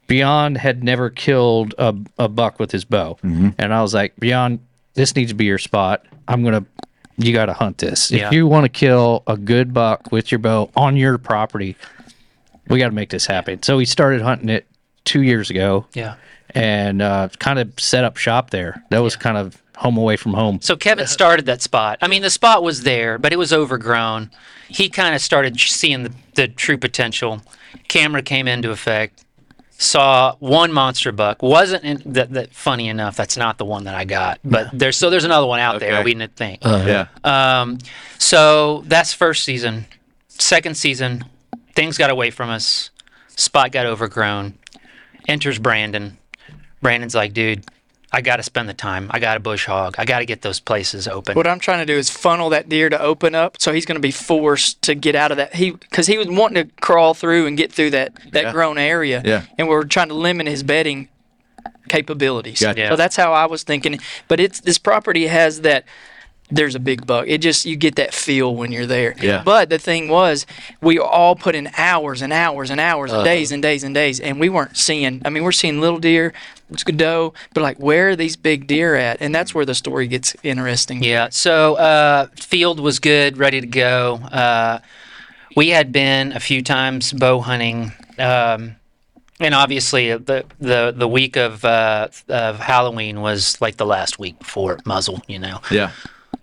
Bjon 0.07 0.57
had 0.57 0.83
never 0.83 1.09
killed 1.09 1.73
a, 1.77 1.95
a 2.19 2.27
buck 2.27 2.59
with 2.59 2.71
his 2.71 2.83
bow. 2.83 3.17
And 3.57 3.73
I 3.73 3.81
was 3.81 3.93
like, 3.93 4.15
Bjon, 4.17 4.59
this 4.95 5.15
needs 5.15 5.31
to 5.31 5.35
be 5.35 5.45
your 5.45 5.59
spot. 5.59 6.05
I'm 6.27 6.43
going 6.43 6.61
to, 6.61 6.69
you 7.17 7.31
got 7.33 7.45
to 7.45 7.53
hunt 7.53 7.77
this. 7.77 8.11
Yeah. 8.11 8.27
If 8.27 8.33
you 8.33 8.47
want 8.47 8.65
to 8.65 8.69
kill 8.69 9.23
a 9.27 9.37
good 9.37 9.73
buck 9.73 10.11
with 10.11 10.31
your 10.31 10.39
bow 10.39 10.69
on 10.75 10.97
your 10.97 11.17
property, 11.17 11.77
we 12.71 12.79
got 12.79 12.87
to 12.87 12.93
make 12.95 13.09
this 13.09 13.25
happen. 13.25 13.61
So 13.63 13.77
we 13.77 13.85
started 13.85 14.21
hunting 14.21 14.49
it 14.49 14.65
two 15.03 15.21
years 15.21 15.49
ago 15.49 15.85
Yeah. 15.93 16.15
and 16.51 17.01
uh, 17.01 17.29
kind 17.39 17.59
of 17.59 17.73
set 17.79 18.03
up 18.03 18.17
shop 18.17 18.49
there. 18.49 18.83
That 18.89 18.99
was 18.99 19.15
kind 19.15 19.37
of 19.37 19.61
home 19.77 19.97
away 19.97 20.15
from 20.15 20.33
home. 20.33 20.59
So 20.61 20.75
Kevin 20.75 21.07
started 21.07 21.45
that 21.47 21.61
spot. 21.61 21.97
I 22.01 22.07
mean, 22.07 22.21
the 22.21 22.29
spot 22.29 22.61
was 22.63 22.83
there, 22.83 23.17
but 23.17 23.33
it 23.33 23.37
was 23.37 23.51
overgrown. 23.51 24.29
He 24.67 24.89
kind 24.89 25.15
of 25.15 25.21
started 25.21 25.59
seeing 25.59 26.03
the, 26.03 26.13
the 26.35 26.47
true 26.47 26.77
potential. 26.77 27.41
Camera 27.87 28.21
came 28.21 28.47
into 28.47 28.69
effect. 28.71 29.25
Saw 29.71 30.35
one 30.37 30.71
monster 30.71 31.11
buck. 31.11 31.41
Wasn't 31.41 31.83
in, 31.83 32.03
that, 32.13 32.31
that 32.33 32.53
funny 32.53 32.87
enough? 32.87 33.15
That's 33.17 33.35
not 33.35 33.57
the 33.57 33.65
one 33.65 33.85
that 33.85 33.95
I 33.95 34.05
got. 34.05 34.39
But 34.45 34.69
there's 34.71 34.95
so 34.95 35.09
there's 35.09 35.23
another 35.23 35.47
one 35.47 35.59
out 35.59 35.79
there. 35.79 36.03
We 36.03 36.13
didn't 36.13 36.35
think. 36.35 36.59
Yeah. 36.63 37.07
Um, 37.23 37.79
so 38.19 38.83
that's 38.85 39.11
first 39.11 39.43
season. 39.43 39.87
Second 40.27 40.77
season, 40.77 41.25
things 41.75 41.97
got 41.97 42.09
away 42.09 42.31
from 42.31 42.49
us. 42.49 42.89
Spot 43.35 43.71
got 43.71 43.85
overgrown. 43.85 44.55
Enters 45.27 45.59
Branden. 45.59 46.13
Branden's 46.83 47.15
like, 47.15 47.33
dude, 47.33 47.63
I 48.11 48.21
got 48.21 48.37
to 48.37 48.43
spend 48.43 48.67
the 48.67 48.73
time. 48.73 49.07
I 49.11 49.19
got 49.19 49.35
to 49.35 49.39
bush 49.39 49.65
hog. 49.65 49.95
I 49.97 50.05
got 50.05 50.19
to 50.19 50.25
get 50.25 50.41
those 50.41 50.59
places 50.59 51.07
open. 51.07 51.35
What 51.35 51.47
I'm 51.47 51.59
trying 51.59 51.79
to 51.79 51.85
do 51.85 51.97
is 51.97 52.09
funnel 52.09 52.49
that 52.49 52.67
deer 52.67 52.89
to 52.89 52.99
open 52.99 53.35
up, 53.35 53.61
so 53.61 53.71
he's 53.71 53.85
going 53.85 53.95
to 53.95 54.01
be 54.01 54.11
forced 54.11 54.81
to 54.83 54.95
get 54.95 55.15
out 55.15 55.31
of 55.31 55.37
that. 55.37 55.55
He 55.55 55.71
because 55.71 56.07
he 56.07 56.17
was 56.17 56.27
wanting 56.27 56.67
to 56.67 56.73
crawl 56.81 57.13
through 57.13 57.45
and 57.47 57.55
get 57.57 57.71
through 57.71 57.91
that 57.91 58.13
that 58.31 58.45
Yeah. 58.45 58.51
grown 58.51 58.77
area. 58.77 59.21
Yeah. 59.23 59.43
And 59.57 59.67
we're 59.67 59.83
trying 59.85 60.09
to 60.09 60.13
limit 60.15 60.47
his 60.47 60.63
bedding 60.63 61.07
capabilities. 61.87 62.59
Gotcha. 62.61 62.79
Yeah. 62.79 62.89
So 62.89 62.95
that's 62.95 63.15
how 63.15 63.33
I 63.33 63.45
was 63.45 63.63
thinking. 63.63 63.99
But 64.27 64.39
it's 64.39 64.59
this 64.59 64.77
property 64.77 65.27
has 65.27 65.61
that. 65.61 65.85
There's 66.51 66.75
a 66.75 66.79
big 66.79 67.05
buck. 67.07 67.25
It 67.27 67.39
just 67.39 67.65
you 67.65 67.75
get 67.75 67.95
that 67.95 68.13
feel 68.13 68.55
when 68.55 68.71
you're 68.71 68.85
there. 68.85 69.15
Yeah. 69.21 69.41
But 69.43 69.69
the 69.69 69.79
thing 69.79 70.09
was, 70.09 70.45
we 70.81 70.99
all 70.99 71.35
put 71.35 71.55
in 71.55 71.69
hours 71.77 72.21
and 72.21 72.33
hours 72.33 72.69
and 72.69 72.79
hours, 72.79 73.11
Uh-huh. 73.11 73.19
and 73.21 73.25
days 73.25 73.51
and 73.51 73.61
days 73.63 73.83
and 73.83 73.95
days, 73.95 74.19
and 74.19 74.39
we 74.39 74.49
weren't 74.49 74.75
seeing. 74.77 75.21
I 75.25 75.29
mean, 75.29 75.43
we're 75.43 75.51
seeing 75.53 75.79
little 75.81 75.99
deer, 75.99 76.33
it's 76.69 76.83
good 76.83 76.97
doe, 76.97 77.33
but 77.53 77.61
like 77.63 77.77
where 77.79 78.09
are 78.09 78.15
these 78.15 78.35
big 78.35 78.67
deer 78.67 78.95
at? 78.95 79.17
And 79.21 79.33
that's 79.35 79.53
where 79.53 79.65
the 79.65 79.75
story 79.75 80.07
gets 80.07 80.35
interesting. 80.43 81.03
Yeah. 81.03 81.29
So 81.31 81.75
uh, 81.75 82.27
field 82.35 82.79
was 82.79 82.99
good, 82.99 83.37
ready 83.37 83.59
to 83.61 83.67
go. 83.67 84.15
Uh, 84.31 84.79
we 85.55 85.69
had 85.69 85.91
been 85.91 86.31
a 86.31 86.39
few 86.39 86.61
times 86.63 87.11
bow 87.11 87.41
hunting, 87.41 87.91
um, 88.17 88.75
and 89.39 89.53
obviously 89.53 90.11
uh, 90.11 90.17
the 90.17 90.45
the 90.59 90.93
the 90.95 91.07
week 91.07 91.35
of 91.35 91.65
uh, 91.65 92.07
of 92.29 92.59
Halloween 92.59 93.19
was 93.21 93.59
like 93.59 93.75
the 93.75 93.85
last 93.85 94.17
week 94.19 94.39
before 94.39 94.79
muzzle. 94.85 95.21
You 95.27 95.39
know. 95.39 95.59
Yeah. 95.69 95.91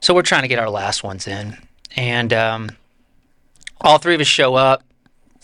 So 0.00 0.14
we're 0.14 0.22
trying 0.22 0.42
to 0.42 0.48
get 0.48 0.58
our 0.58 0.70
last 0.70 1.02
ones 1.02 1.26
in, 1.26 1.56
and 1.96 2.32
um, 2.32 2.70
all 3.80 3.98
three 3.98 4.14
of 4.14 4.20
us 4.20 4.26
show 4.26 4.54
up. 4.54 4.82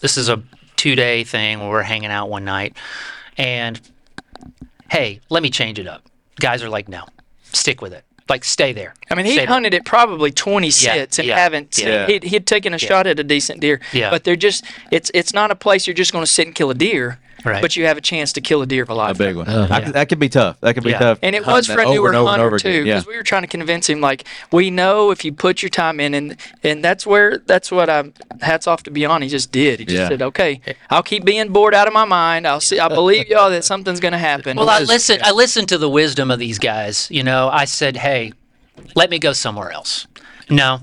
This 0.01 0.17
is 0.17 0.29
a 0.29 0.43
two 0.77 0.95
day 0.95 1.25
thing 1.25 1.61
where 1.61 1.71
we're 1.71 1.83
hanging 1.83 2.11
out 2.11 2.29
one 2.31 2.45
night, 2.45 2.77
and 3.37 3.81
hey, 4.91 5.21
let 5.31 5.43
me 5.43 5.51
change 5.51 5.79
it 5.79 5.87
up. 5.89 6.03
Guys 6.37 6.63
are 6.63 6.69
like, 6.69 6.89
no, 6.89 7.05
stick 7.53 7.81
with 7.83 7.93
it. 7.93 8.05
Like, 8.29 8.43
stay 8.45 8.73
there. 8.73 8.95
I 9.11 9.17
mean, 9.17 9.27
he 9.27 9.33
Stay 9.33 9.41
there. 9.41 9.49
hunted 9.49 9.75
it 9.75 9.85
probably 9.85 10.31
20 10.31 10.71
sits 10.71 11.19
and 11.19 11.29
yeah, 11.29 11.37
haven't. 11.37 11.77
yeah. 11.77 12.07
He'd, 12.07 12.23
he'd 12.23 12.47
taken 12.47 12.73
a 12.73 12.79
shot 12.79 13.07
at 13.07 13.19
a 13.21 13.25
decent 13.25 13.61
deer. 13.61 13.83
Yeah. 13.93 14.09
But 14.09 14.25
they're 14.25 14.35
just. 14.35 14.65
It's 14.91 15.11
it's 15.13 15.35
not 15.35 15.51
a 15.51 15.55
place 15.55 15.87
you're 15.87 15.93
just 15.95 16.11
going 16.13 16.25
to 16.25 16.31
sit 16.31 16.47
and 16.47 16.55
kill 16.55 16.71
a 16.71 16.75
deer. 16.75 17.19
Right. 17.45 17.61
But 17.61 17.77
you 17.77 17.85
have 17.87 17.97
a 17.99 18.01
chance 18.01 18.33
to 18.35 18.41
kill 18.41 18.63
a 18.63 18.67
deer 18.67 18.83
of 18.85 18.91
a 18.91 18.95
A 18.95 19.15
big 19.15 19.37
one. 19.37 19.47
Uh-huh. 19.49 19.73
I 19.75 19.81
could- 19.83 19.93
that 19.95 20.09
could 20.09 20.19
be 20.19 20.29
tough. 20.29 20.59
That 20.61 20.75
could 20.75 20.83
be 20.85 20.91
Yeah. 20.91 20.99
tough. 20.99 21.19
And 21.23 21.37
it 21.37 21.45
was 21.47 21.67
for 21.67 21.81
a 21.81 21.85
newer 21.85 22.09
and 22.09 22.17
over 22.17 22.19
and 22.19 22.29
hunter 22.29 22.47
over 22.47 22.59
too, 22.59 22.69
again. 22.69 22.87
Yeah. 22.87 22.95
because 22.95 23.07
we 23.07 23.17
were 23.17 23.23
trying 23.23 23.43
to 23.43 23.49
convince 23.49 23.89
him 23.89 24.01
like 24.01 24.25
we 24.51 24.71
know 24.71 25.11
if 25.11 25.25
you 25.25 25.33
put 25.33 25.63
your 25.63 25.69
time 25.71 26.01
in, 26.01 26.15
and 26.15 26.37
and 26.63 26.83
that's 26.83 27.07
where 27.07 27.39
that's 27.47 27.71
what 27.71 27.91
I 27.91 28.05
hats 28.41 28.67
off 28.67 28.83
to 28.85 28.91
Bjon. 28.91 29.23
He 29.23 29.29
just 29.29 29.53
did. 29.53 29.79
He 29.81 29.85
just 29.85 29.99
Yeah. 29.99 30.09
said, 30.09 30.23
okay, 30.23 30.61
I'll 30.91 31.03
keep 31.03 31.25
being 31.25 31.49
bored 31.51 31.75
out 31.75 31.87
of 31.87 31.93
my 31.93 32.05
mind. 32.07 32.47
I'll 32.47 32.61
see. 32.61 32.79
I 32.79 32.89
believe 32.89 33.29
y'all 33.29 33.51
that 33.51 33.65
something's 33.65 34.01
going 34.01 34.13
to 34.13 34.19
happen. 34.19 34.57
Well, 34.57 34.71
I 34.71 34.81
listened. 34.81 35.23
I 35.23 35.33
listened 35.33 35.69
to 35.69 35.79
the 35.79 35.89
wisdom 35.91 36.31
of 36.31 36.39
these 36.39 36.59
guys. 36.59 37.09
You 37.11 37.23
know, 37.23 37.51
I 37.53 37.67
said, 37.67 37.99
"Hey, 37.99 38.33
let 38.95 39.11
me 39.11 39.19
go 39.19 39.33
somewhere 39.35 39.71
else." 39.71 40.07
No, 40.51 40.81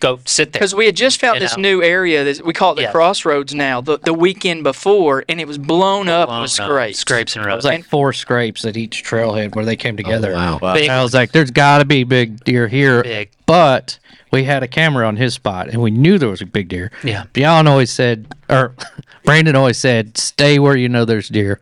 go 0.00 0.18
sit 0.24 0.52
there. 0.52 0.58
Because 0.60 0.74
we 0.74 0.86
had 0.86 0.96
just 0.96 1.20
found 1.20 1.40
this 1.40 1.56
know? 1.56 1.62
new 1.62 1.82
area 1.82 2.24
that 2.24 2.44
we 2.44 2.52
call 2.52 2.72
it 2.72 2.76
the 2.76 2.82
Yeah. 2.82 2.90
Crossroads 2.90 3.54
now, 3.54 3.80
the, 3.80 3.98
the 3.98 4.12
weekend 4.14 4.64
before, 4.64 5.24
and 5.28 5.40
it 5.40 5.46
was 5.46 5.58
blown 5.58 6.08
up 6.08 6.28
Blown 6.28 6.42
with 6.42 6.58
up. 6.58 6.66
scrapes. 6.68 6.98
scrapes 6.98 7.36
and 7.36 7.44
It 7.44 7.48
rows. 7.48 7.56
was 7.56 7.64
like 7.66 7.84
four 7.84 8.12
scrapes 8.12 8.64
at 8.64 8.76
each 8.76 9.04
trailhead 9.04 9.54
where 9.54 9.64
they 9.64 9.76
came 9.76 9.94
oh, 9.94 9.96
together. 9.98 10.32
wow. 10.32 10.58
Wow. 10.60 10.74
Big, 10.74 10.84
And 10.84 10.92
I 10.92 11.02
was 11.02 11.14
like, 11.14 11.32
there's 11.32 11.50
got 11.50 11.78
to 11.78 11.84
be 11.84 12.04
big 12.04 12.42
deer 12.44 12.66
here. 12.66 13.02
big. 13.02 13.30
But 13.46 13.98
we 14.32 14.44
had 14.44 14.62
a 14.62 14.68
camera 14.68 15.06
on 15.06 15.16
his 15.16 15.34
spot 15.34 15.68
and 15.68 15.80
we 15.82 15.90
knew 15.90 16.18
there 16.18 16.28
was 16.28 16.40
a 16.42 16.46
big 16.46 16.68
deer. 16.68 16.90
Yeah. 17.04 17.24
Bjon 17.34 17.66
always 17.68 17.90
said, 17.90 18.34
or 18.48 18.74
Branden 19.26 19.54
always 19.54 19.76
said, 19.78 20.16
stay 20.16 20.58
where 20.58 20.76
you 20.76 20.88
know 20.88 21.04
there's 21.04 21.28
deer. 21.28 21.60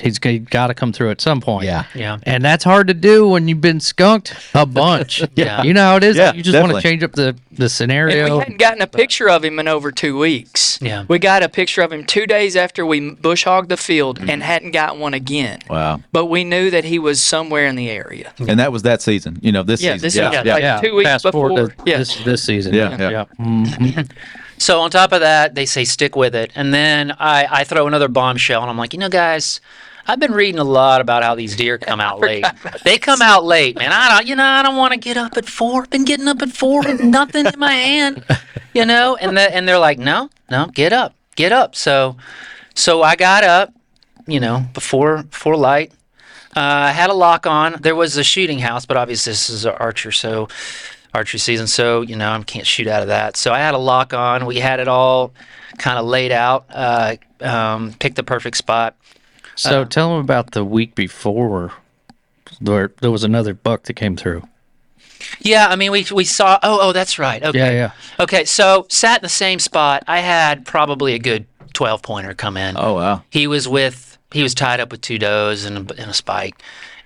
He's 0.00 0.18
got 0.18 0.66
to 0.68 0.74
come 0.74 0.92
through 0.92 1.10
at 1.10 1.20
some 1.20 1.40
point. 1.40 1.64
Yeah. 1.64 1.84
Yeah. 1.94 2.18
And 2.24 2.44
that's 2.44 2.64
hard 2.64 2.88
to 2.88 2.94
do 2.94 3.28
when 3.28 3.48
you've 3.48 3.60
been 3.60 3.80
skunked 3.80 4.34
a 4.54 4.66
bunch. 4.66 5.22
Yeah. 5.36 5.62
You 5.62 5.74
know 5.74 5.82
how 5.82 5.96
it 5.96 6.04
is? 6.04 6.16
Yeah, 6.16 6.32
you 6.32 6.42
just 6.42 6.58
want 6.58 6.74
to 6.74 6.80
change 6.80 7.02
up 7.02 7.12
the, 7.12 7.36
the 7.52 7.64
And 7.64 7.70
scenario. 7.70 8.34
we 8.36 8.38
hadn't 8.44 8.58
gotten 8.58 8.80
a 8.82 8.86
picture 8.86 9.28
of 9.28 9.44
him 9.44 9.58
in 9.58 9.68
over 9.68 9.90
two 9.92 10.16
weeks. 10.18 10.80
Yeah. 10.80 11.04
We 11.08 11.18
got 11.18 11.42
a 11.42 11.48
picture 11.48 11.82
of 11.82 11.92
him 11.92 12.04
two 12.04 12.26
days 12.26 12.56
after 12.56 12.86
we 12.86 13.10
bush 13.10 13.44
hogged 13.44 13.68
the 13.68 13.76
field 13.76 14.18
Mm-hmm. 14.18 14.30
and 14.30 14.42
hadn't 14.42 14.70
got 14.72 14.98
one 14.98 15.14
again. 15.14 15.60
Wow. 15.68 16.00
But 16.12 16.26
we 16.26 16.44
knew 16.44 16.70
that 16.70 16.84
he 16.84 16.98
was 16.98 17.20
somewhere 17.20 17.66
in 17.66 17.76
the 17.76 17.90
area. 17.90 18.32
And 18.38 18.58
that 18.60 18.72
was 18.72 18.82
that 18.82 19.02
season. 19.02 19.38
You 19.42 19.52
know, 19.52 19.62
this 19.62 19.82
Yeah, 19.82 19.92
season. 19.94 20.06
this 20.06 20.16
yeah. 20.16 20.28
is- 20.40 20.46
yeah. 20.46 20.52
like 20.54 20.62
yeah. 20.62 20.80
two 20.80 20.94
weeks 20.94 21.08
Fast 21.10 21.22
before- 21.24 21.48
to 21.50 21.72
yeah. 21.84 21.98
this, 21.98 22.24
this 22.24 22.42
season. 22.44 22.72
Yeah, 22.74 23.10
yeah. 23.10 23.24
Mhm. 23.38 24.10
So 24.58 24.80
on 24.80 24.90
top 24.90 25.12
of 25.12 25.20
that, 25.20 25.54
they 25.54 25.66
say 25.66 25.84
stick 25.84 26.16
with 26.16 26.34
it, 26.34 26.50
and 26.54 26.72
then 26.72 27.12
I, 27.12 27.46
I 27.50 27.64
throw 27.64 27.86
another 27.86 28.08
bombshell, 28.08 28.62
and 28.62 28.70
I'm 28.70 28.78
like, 28.78 28.92
you 28.92 28.98
know, 28.98 29.08
guys, 29.08 29.60
I've 30.06 30.20
been 30.20 30.32
reading 30.32 30.58
a 30.58 30.64
lot 30.64 31.00
about 31.00 31.22
how 31.22 31.34
these 31.34 31.56
deer 31.56 31.78
come 31.78 32.00
out 32.00 32.20
late. 32.20 32.44
They 32.84 32.98
come 32.98 33.20
out 33.20 33.44
late, 33.44 33.76
man. 33.76 33.92
I 33.92 34.16
don't, 34.16 34.26
you 34.26 34.36
know, 34.36 34.44
I 34.44 34.62
don't 34.62 34.76
want 34.76 34.92
to 34.92 34.98
get 34.98 35.16
up 35.16 35.36
at 35.36 35.46
four. 35.46 35.86
Been 35.86 36.04
getting 36.04 36.28
up 36.28 36.40
at 36.42 36.50
four 36.50 36.80
with 36.82 37.02
nothing 37.02 37.46
in 37.46 37.58
my 37.58 37.72
hand, 37.72 38.24
you 38.72 38.84
know. 38.84 39.16
And 39.16 39.36
the, 39.36 39.54
and 39.54 39.68
they're 39.68 39.78
like, 39.78 39.98
no, 39.98 40.30
no, 40.50 40.66
get 40.66 40.92
up, 40.92 41.14
get 41.34 41.52
up. 41.52 41.74
So, 41.74 42.16
so 42.74 43.02
I 43.02 43.16
got 43.16 43.44
up, 43.44 43.74
you 44.26 44.40
know, 44.40 44.66
before 44.72 45.24
before 45.24 45.56
light. 45.56 45.92
Uh, 46.56 46.88
I 46.88 46.92
had 46.92 47.10
a 47.10 47.14
lock 47.14 47.46
on. 47.46 47.76
There 47.80 47.94
was 47.94 48.16
a 48.16 48.24
shooting 48.24 48.60
house, 48.60 48.86
but 48.86 48.96
obviously 48.96 49.32
this 49.32 49.50
is 49.50 49.66
an 49.66 49.74
archer, 49.78 50.10
so 50.10 50.48
archery 51.16 51.40
season. 51.40 51.66
So 51.66 52.02
you 52.02 52.16
know 52.16 52.30
I 52.30 52.42
can't 52.42 52.66
shoot 52.66 52.86
out 52.86 53.02
of 53.02 53.08
that. 53.08 53.36
So 53.36 53.52
I 53.52 53.58
had 53.58 53.74
a 53.74 53.78
lock 53.78 54.14
on. 54.14 54.46
We 54.46 54.56
had 54.56 54.80
it 54.80 54.88
all 54.88 55.32
kind 55.78 55.98
of 55.98 56.06
laid 56.06 56.32
out. 56.32 56.66
Uh, 56.70 57.16
um, 57.40 57.94
picked 57.98 58.16
the 58.16 58.22
perfect 58.22 58.56
spot. 58.56 58.96
So 59.56 59.84
tell 59.84 60.10
them 60.10 60.20
about 60.20 60.52
the 60.52 60.64
week 60.64 60.94
before. 60.94 61.72
There, 62.60 62.92
there 63.00 63.10
was 63.10 63.24
another 63.24 63.54
buck 63.54 63.84
that 63.84 63.94
came 63.94 64.16
through. 64.16 64.42
Yeah, 65.40 65.66
I 65.68 65.76
mean, 65.76 65.92
we 65.92 66.06
we 66.12 66.24
saw. 66.24 66.58
Oh, 66.62 66.78
oh, 66.82 66.92
that's 66.92 67.18
right. 67.18 67.42
Okay. 67.42 67.58
Yeah, 67.58 67.70
yeah. 67.70 67.90
Okay, 68.20 68.44
so 68.44 68.86
sat 68.90 69.20
in 69.20 69.22
the 69.22 69.28
same 69.28 69.58
spot. 69.58 70.04
I 70.06 70.20
had 70.20 70.66
probably 70.66 71.14
a 71.14 71.18
good 71.18 71.46
twelve 71.72 72.02
pointer 72.02 72.34
come 72.34 72.56
in. 72.56 72.76
Oh 72.78 72.94
wow, 72.94 73.22
He 73.30 73.46
was 73.46 73.66
with. 73.66 74.18
He 74.32 74.42
was 74.42 74.54
tied 74.54 74.80
up 74.80 74.90
with 74.90 75.00
two 75.00 75.18
does 75.18 75.64
and 75.64 75.90
a, 75.90 76.00
and 76.00 76.10
a 76.10 76.14
spike, 76.14 76.60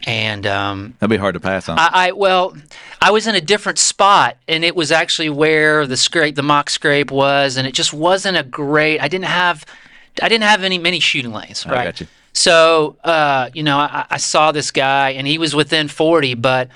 and 0.07 0.47
um, 0.47 0.95
that'd 0.99 1.11
be 1.11 1.17
hard 1.17 1.35
to 1.35 1.41
pass 1.41 1.69
on. 1.69 1.79
I, 1.79 1.91
I 1.93 2.13
well, 2.13 2.57
I 3.01 3.11
was 3.11 3.27
in 3.27 3.35
a 3.35 3.41
different 3.41 3.79
spot, 3.79 4.37
and 4.49 4.65
it 4.65 4.75
was 4.77 4.91
actually 4.93 5.31
where 5.31 5.87
the 5.87 5.97
scrape, 5.97 6.35
the 6.37 6.43
mock 6.43 6.71
scrape 6.71 7.11
was, 7.11 7.57
and 7.57 7.67
it 7.67 7.75
just 7.75 7.93
wasn't 7.93 8.37
a 8.37 8.43
great. 8.43 8.99
I 9.01 9.09
didn't 9.09 9.27
have, 9.27 9.65
I 10.23 10.29
didn't 10.29 10.45
have 10.45 10.63
any 10.63 10.79
many 10.79 11.01
shooting 11.01 11.33
lanes. 11.33 11.65
I 11.67 11.73
Right. 11.73 11.85
got 11.85 12.01
you. 12.01 12.07
So, 12.33 12.97
uh, 13.05 13.51
you 13.55 13.63
know, 13.63 13.79
I, 13.79 14.07
I 14.11 14.17
saw 14.19 14.53
this 14.53 14.71
guy, 14.71 15.11
and 15.11 15.27
he 15.27 15.37
was 15.39 15.55
within 15.55 15.89
forty, 15.89 16.35
but 16.35 16.69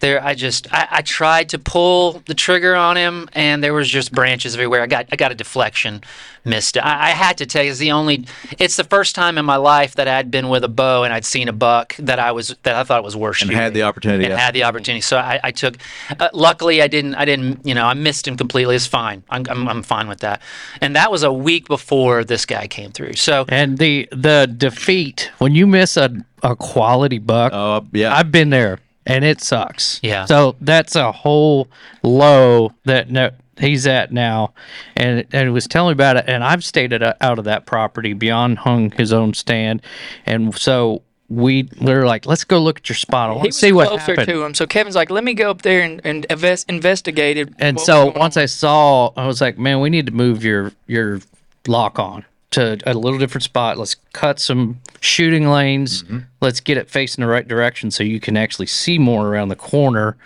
there, 0.00 0.22
I 0.24 0.34
just, 0.34 0.72
I, 0.72 0.88
I 0.90 1.02
tried 1.02 1.48
to 1.50 1.58
pull 1.58 2.22
the 2.26 2.34
trigger 2.34 2.74
on 2.74 2.96
him, 2.96 3.28
and 3.32 3.62
there 3.62 3.74
was 3.74 3.88
just 3.88 4.12
branches 4.12 4.54
everywhere. 4.54 4.82
I 4.82 4.86
got, 4.86 5.06
I 5.12 5.16
got 5.16 5.32
a 5.32 5.34
deflection, 5.34 6.02
missed. 6.44 6.76
it. 6.76 6.80
I, 6.80 7.08
I 7.08 7.10
had 7.10 7.38
to 7.38 7.46
tell 7.46 7.62
you, 7.64 7.70
it's 7.70 7.78
the 7.78 7.92
only, 7.92 8.26
it's 8.58 8.76
the 8.76 8.84
first 8.84 9.14
time 9.14 9.38
in 9.38 9.44
my 9.44 9.56
life 9.56 9.94
that 9.96 10.08
I'd 10.08 10.30
been 10.30 10.48
with 10.48 10.64
a 10.64 10.68
bow 10.68 11.04
and 11.04 11.12
I'd 11.12 11.24
seen 11.24 11.48
a 11.48 11.52
buck 11.52 11.94
that 11.98 12.18
I 12.18 12.32
was, 12.32 12.56
that 12.62 12.74
I 12.74 12.84
thought 12.84 13.02
was 13.04 13.16
worth 13.16 13.36
And 13.42 13.48
shooting 13.50 13.56
had 13.56 13.74
the 13.74 13.82
opportunity. 13.82 14.24
and 14.24 14.32
yeah. 14.32 14.38
had 14.38 14.54
the 14.54 14.64
opportunity. 14.64 15.00
So 15.00 15.16
I, 15.18 15.40
I 15.44 15.50
took. 15.50 15.76
Uh, 16.18 16.28
luckily, 16.32 16.80
I 16.82 16.88
didn't. 16.88 17.14
I 17.14 17.24
didn't. 17.24 17.66
You 17.66 17.74
know, 17.74 17.84
I 17.86 17.94
missed 17.94 18.26
him 18.26 18.36
completely. 18.36 18.76
It's 18.76 18.86
fine. 18.86 19.22
I'm, 19.30 19.44
I'm, 19.50 19.68
I'm 19.68 19.82
fine 19.82 20.08
with 20.08 20.20
that. 20.20 20.40
And 20.80 20.94
that 20.96 21.10
was 21.10 21.22
a 21.22 21.32
week 21.32 21.66
before 21.68 22.24
this 22.24 22.46
guy 22.46 22.66
came 22.66 22.90
through. 22.92 23.14
So 23.14 23.44
And 23.48 23.78
the 23.78 24.08
the 24.12 24.52
defeat 24.56 25.30
when 25.38 25.54
you 25.54 25.66
miss 25.66 25.96
a 25.96 26.10
a 26.42 26.54
quality 26.56 27.18
buck, 27.18 27.52
Oh 27.52 27.84
yeah. 27.92 28.14
I've 28.16 28.30
been 28.32 28.50
there 28.50 28.78
and 29.08 29.24
it 29.24 29.40
sucks. 29.40 29.98
Yeah. 30.02 30.26
So 30.26 30.54
that's 30.60 30.94
a 30.94 31.10
whole 31.10 31.66
low 32.02 32.72
that 32.84 33.10
no, 33.10 33.30
he's 33.58 33.86
at 33.86 34.12
now, 34.12 34.52
and 34.94 35.26
and 35.32 35.52
was 35.52 35.66
telling 35.66 35.90
me 35.90 35.92
about 35.94 36.16
it. 36.18 36.24
And 36.28 36.44
I've 36.44 36.64
stayed 36.64 36.92
at 36.92 37.16
out 37.20 37.38
of 37.38 37.44
that 37.46 37.66
property 37.66 38.14
Bjon 38.14 38.56
hung 38.56 38.90
his 38.92 39.12
own 39.12 39.34
stand, 39.34 39.82
and 40.26 40.56
so 40.56 41.02
we 41.30 41.68
were 41.80 42.06
like, 42.06 42.24
let's 42.24 42.44
go 42.44 42.58
look 42.58 42.78
at 42.78 42.88
your 42.88 42.96
spot. 42.96 43.28
I 43.28 43.32
want 43.32 43.40
He 43.40 43.42
to 43.44 43.48
was 43.48 43.56
see 43.58 43.72
what 43.72 43.88
closer 43.88 44.12
happened. 44.12 44.28
to 44.28 44.42
him, 44.44 44.54
so 44.54 44.66
Kevin's 44.66 44.94
like, 44.94 45.10
"Let 45.10 45.24
me 45.24 45.34
go 45.34 45.50
up 45.50 45.62
there 45.62 45.82
and, 45.82 46.00
and 46.04 46.24
invest, 46.30 46.68
investigate 46.70 47.36
it." 47.36 47.48
And 47.58 47.80
so 47.80 48.12
once 48.16 48.36
on. 48.36 48.42
I 48.44 48.46
saw, 48.46 49.12
I 49.16 49.26
was 49.26 49.40
like, 49.40 49.58
man, 49.58 49.80
we 49.80 49.90
need 49.90 50.06
to 50.06 50.12
move 50.12 50.44
your 50.44 50.72
your 50.86 51.20
lock 51.66 51.98
on 51.98 52.24
to 52.50 52.78
a 52.86 52.94
little 52.94 53.18
different 53.18 53.42
spot. 53.44 53.76
Let's 53.78 53.96
cut 54.12 54.40
some 54.40 54.80
shooting 55.00 55.48
lanes. 55.50 56.02
Mm-hmm. 56.04 56.18
Let's 56.40 56.60
get 56.60 56.76
it 56.78 56.88
facing 56.88 57.22
the 57.22 57.28
right 57.28 57.46
direction 57.46 57.90
so 57.90 58.02
you 58.02 58.20
can 58.20 58.36
actually 58.36 58.66
see 58.66 58.98
more 58.98 59.26
around 59.28 59.48
the 59.48 59.56
corner 59.56 60.16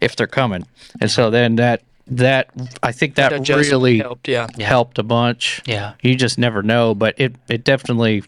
if 0.00 0.14
they're 0.16 0.26
coming. 0.26 0.66
And 1.00 1.10
so 1.10 1.30
then 1.30 1.56
that 1.56 1.82
that 2.08 2.50
I 2.82 2.90
think 2.92 3.14
that 3.14 3.32
adjustment 3.32 3.70
really 3.70 3.98
helped, 3.98 4.26
yeah. 4.26 4.48
helped 4.58 4.98
a 4.98 5.02
bunch. 5.04 5.62
Yeah. 5.64 5.92
You 6.02 6.16
just 6.16 6.38
never 6.38 6.62
know, 6.62 6.94
but 6.94 7.14
it 7.18 7.36
it 7.48 7.64
definitely 7.64 8.24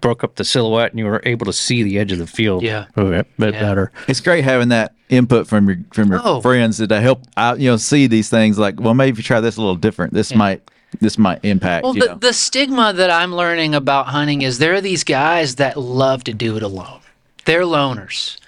broke 0.00 0.24
up 0.24 0.34
the 0.36 0.44
silhouette 0.44 0.90
and 0.92 0.98
you 0.98 1.04
were 1.04 1.22
able 1.24 1.44
to 1.46 1.52
see 1.52 1.82
the 1.82 1.98
edge 1.98 2.10
of 2.10 2.18
the 2.18 2.26
field 2.26 2.62
Yeah. 2.62 2.86
a 2.96 3.04
bit, 3.04 3.26
bit 3.38 3.54
Yeah. 3.54 3.60
better. 3.60 3.92
it's 4.08 4.20
great 4.20 4.44
having 4.44 4.70
that 4.70 4.94
input 5.10 5.46
from 5.46 5.68
your 5.68 5.78
from 5.92 6.10
your 6.10 6.20
Oh. 6.24 6.40
friends 6.40 6.78
that 6.78 6.90
help 7.02 7.22
out 7.36 7.60
you 7.60 7.70
know 7.70 7.76
see 7.76 8.06
these 8.06 8.30
things 8.30 8.58
like 8.58 8.80
well 8.80 8.94
maybe 8.94 9.10
if 9.10 9.18
you 9.18 9.22
try 9.24 9.40
this 9.40 9.56
a 9.58 9.60
little 9.60 9.76
different 9.76 10.14
this 10.14 10.34
might 10.34 10.62
this 10.98 11.18
might 11.18 11.44
impact 11.44 11.84
Well, 11.84 11.92
the, 11.92 12.06
know. 12.06 12.14
the 12.16 12.32
stigma 12.32 12.92
that 12.92 13.10
I'm 13.10 13.34
learning 13.34 13.74
about 13.74 14.06
hunting 14.06 14.42
is 14.42 14.58
there 14.58 14.74
are 14.74 14.80
these 14.80 15.04
guys 15.04 15.56
that 15.56 15.76
love 15.76 16.24
to 16.24 16.34
do 16.34 16.56
it 16.56 16.62
alone. 16.62 17.00
They're 17.44 17.62
loners. 17.62 18.38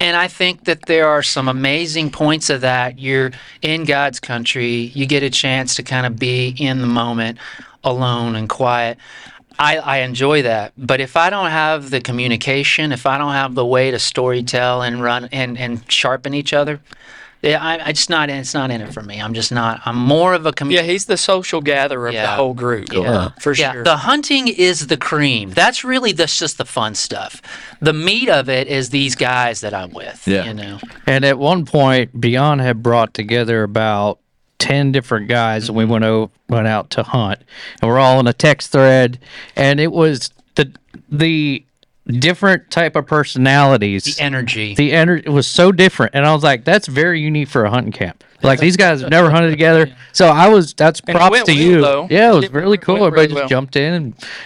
And 0.00 0.16
I 0.16 0.28
think 0.28 0.64
that 0.64 0.86
there 0.86 1.08
are 1.08 1.22
some 1.22 1.48
amazing 1.48 2.10
points 2.10 2.50
of 2.50 2.60
that. 2.62 2.98
You're 2.98 3.30
in 3.62 3.84
God's 3.84 4.20
country, 4.20 4.92
you 4.94 5.06
get 5.06 5.22
a 5.22 5.30
chance 5.30 5.76
to 5.76 5.82
kind 5.82 6.06
of 6.06 6.18
be 6.18 6.48
in 6.58 6.80
the 6.80 6.86
moment, 6.86 7.38
alone 7.84 8.34
and 8.34 8.48
quiet. 8.48 8.98
I, 9.58 9.78
I 9.78 9.98
enjoy 9.98 10.42
that. 10.42 10.72
But 10.76 11.00
if 11.00 11.16
I 11.16 11.30
don't 11.30 11.50
have 11.50 11.90
the 11.90 12.00
communication, 12.00 12.92
if 12.92 13.06
I 13.06 13.16
don't 13.16 13.32
have 13.32 13.54
the 13.54 13.64
way 13.64 13.90
to 13.90 13.96
storytell 13.96 14.86
and 14.86 15.02
run 15.02 15.28
and, 15.32 15.56
and 15.56 15.90
sharpen 15.90 16.34
each 16.34 16.52
other, 16.52 16.80
yeah, 17.50 17.62
I, 17.62 17.88
I 17.88 17.92
just 17.92 18.10
not. 18.10 18.28
It's 18.30 18.54
not 18.54 18.70
in 18.70 18.80
it 18.80 18.92
for 18.92 19.02
me. 19.02 19.20
I'm 19.20 19.34
just 19.34 19.52
not. 19.52 19.80
I'm 19.84 19.96
more 19.96 20.34
of 20.34 20.46
a 20.46 20.52
commu- 20.52 20.72
Yeah, 20.72 20.82
he's 20.82 21.06
the 21.06 21.16
social 21.16 21.60
gatherer 21.60 22.08
of 22.08 22.14
the 22.14 22.26
whole 22.26 22.54
group. 22.54 22.92
Yeah. 22.92 23.00
Uh-huh. 23.00 23.30
for 23.40 23.52
yeah, 23.54 23.72
sure. 23.72 23.84
the 23.84 23.96
hunting 23.96 24.48
is 24.48 24.86
the 24.88 24.96
cream. 24.96 25.50
That's 25.50 25.84
really 25.84 26.12
that's 26.12 26.38
just 26.38 26.58
the 26.58 26.64
fun 26.64 26.94
stuff. 26.94 27.40
The 27.80 27.92
meat 27.92 28.28
of 28.28 28.48
it 28.48 28.68
is 28.68 28.90
these 28.90 29.14
guys 29.14 29.60
that 29.60 29.72
I'm 29.74 29.92
with. 29.92 30.26
Yeah. 30.26 30.44
You 30.44 30.54
know. 30.54 30.78
And 31.06 31.24
at 31.24 31.38
one 31.38 31.64
point, 31.64 32.18
Bjon 32.20 32.60
had 32.60 32.82
brought 32.82 33.14
together 33.14 33.62
about 33.62 34.18
ten 34.58 34.92
different 34.92 35.28
guys, 35.28 35.68
and 35.68 35.76
we 35.76 35.84
went 35.84 36.04
o- 36.04 36.30
went 36.48 36.66
out 36.66 36.90
to 36.90 37.02
hunt, 37.02 37.40
and 37.80 37.88
we're 37.90 37.98
all 37.98 38.20
in 38.20 38.26
a 38.26 38.32
text 38.32 38.72
thread, 38.72 39.18
and 39.54 39.80
it 39.80 39.92
was 39.92 40.30
the 40.54 40.72
the 41.10 41.64
different 42.06 42.70
type 42.70 42.96
of 42.96 43.06
personalities. 43.06 44.04
The 44.04 44.22
energy. 44.22 44.74
The 44.74 44.92
energy 44.92 45.28
was 45.28 45.46
so 45.46 45.72
different, 45.72 46.14
and 46.14 46.26
I 46.26 46.32
was 46.34 46.42
like, 46.44 46.64
"That's 46.64 46.86
very 46.86 47.20
unique 47.20 47.48
for 47.48 47.64
a 47.64 47.70
hunting 47.70 47.92
camp." 47.92 48.22
Like 48.42 48.60
these 48.60 48.76
guys 48.76 49.00
have 49.00 49.10
never 49.10 49.30
hunted 49.30 49.50
together, 49.50 49.90
so 50.12 50.28
I 50.28 50.48
was. 50.48 50.74
That's 50.74 51.00
And 51.08 51.16
props 51.16 51.42
to 51.44 51.52
you. 51.54 51.80
though. 51.80 52.06
Yeah, 52.10 52.32
it 52.32 52.34
was 52.36 52.44
It 52.44 52.52
really 52.52 52.78
cool. 52.78 52.96
really 52.96 53.06
Everybody 53.08 53.26
just 53.28 53.38
well. 53.40 53.48
jumped 53.48 53.76
in, 53.76 53.94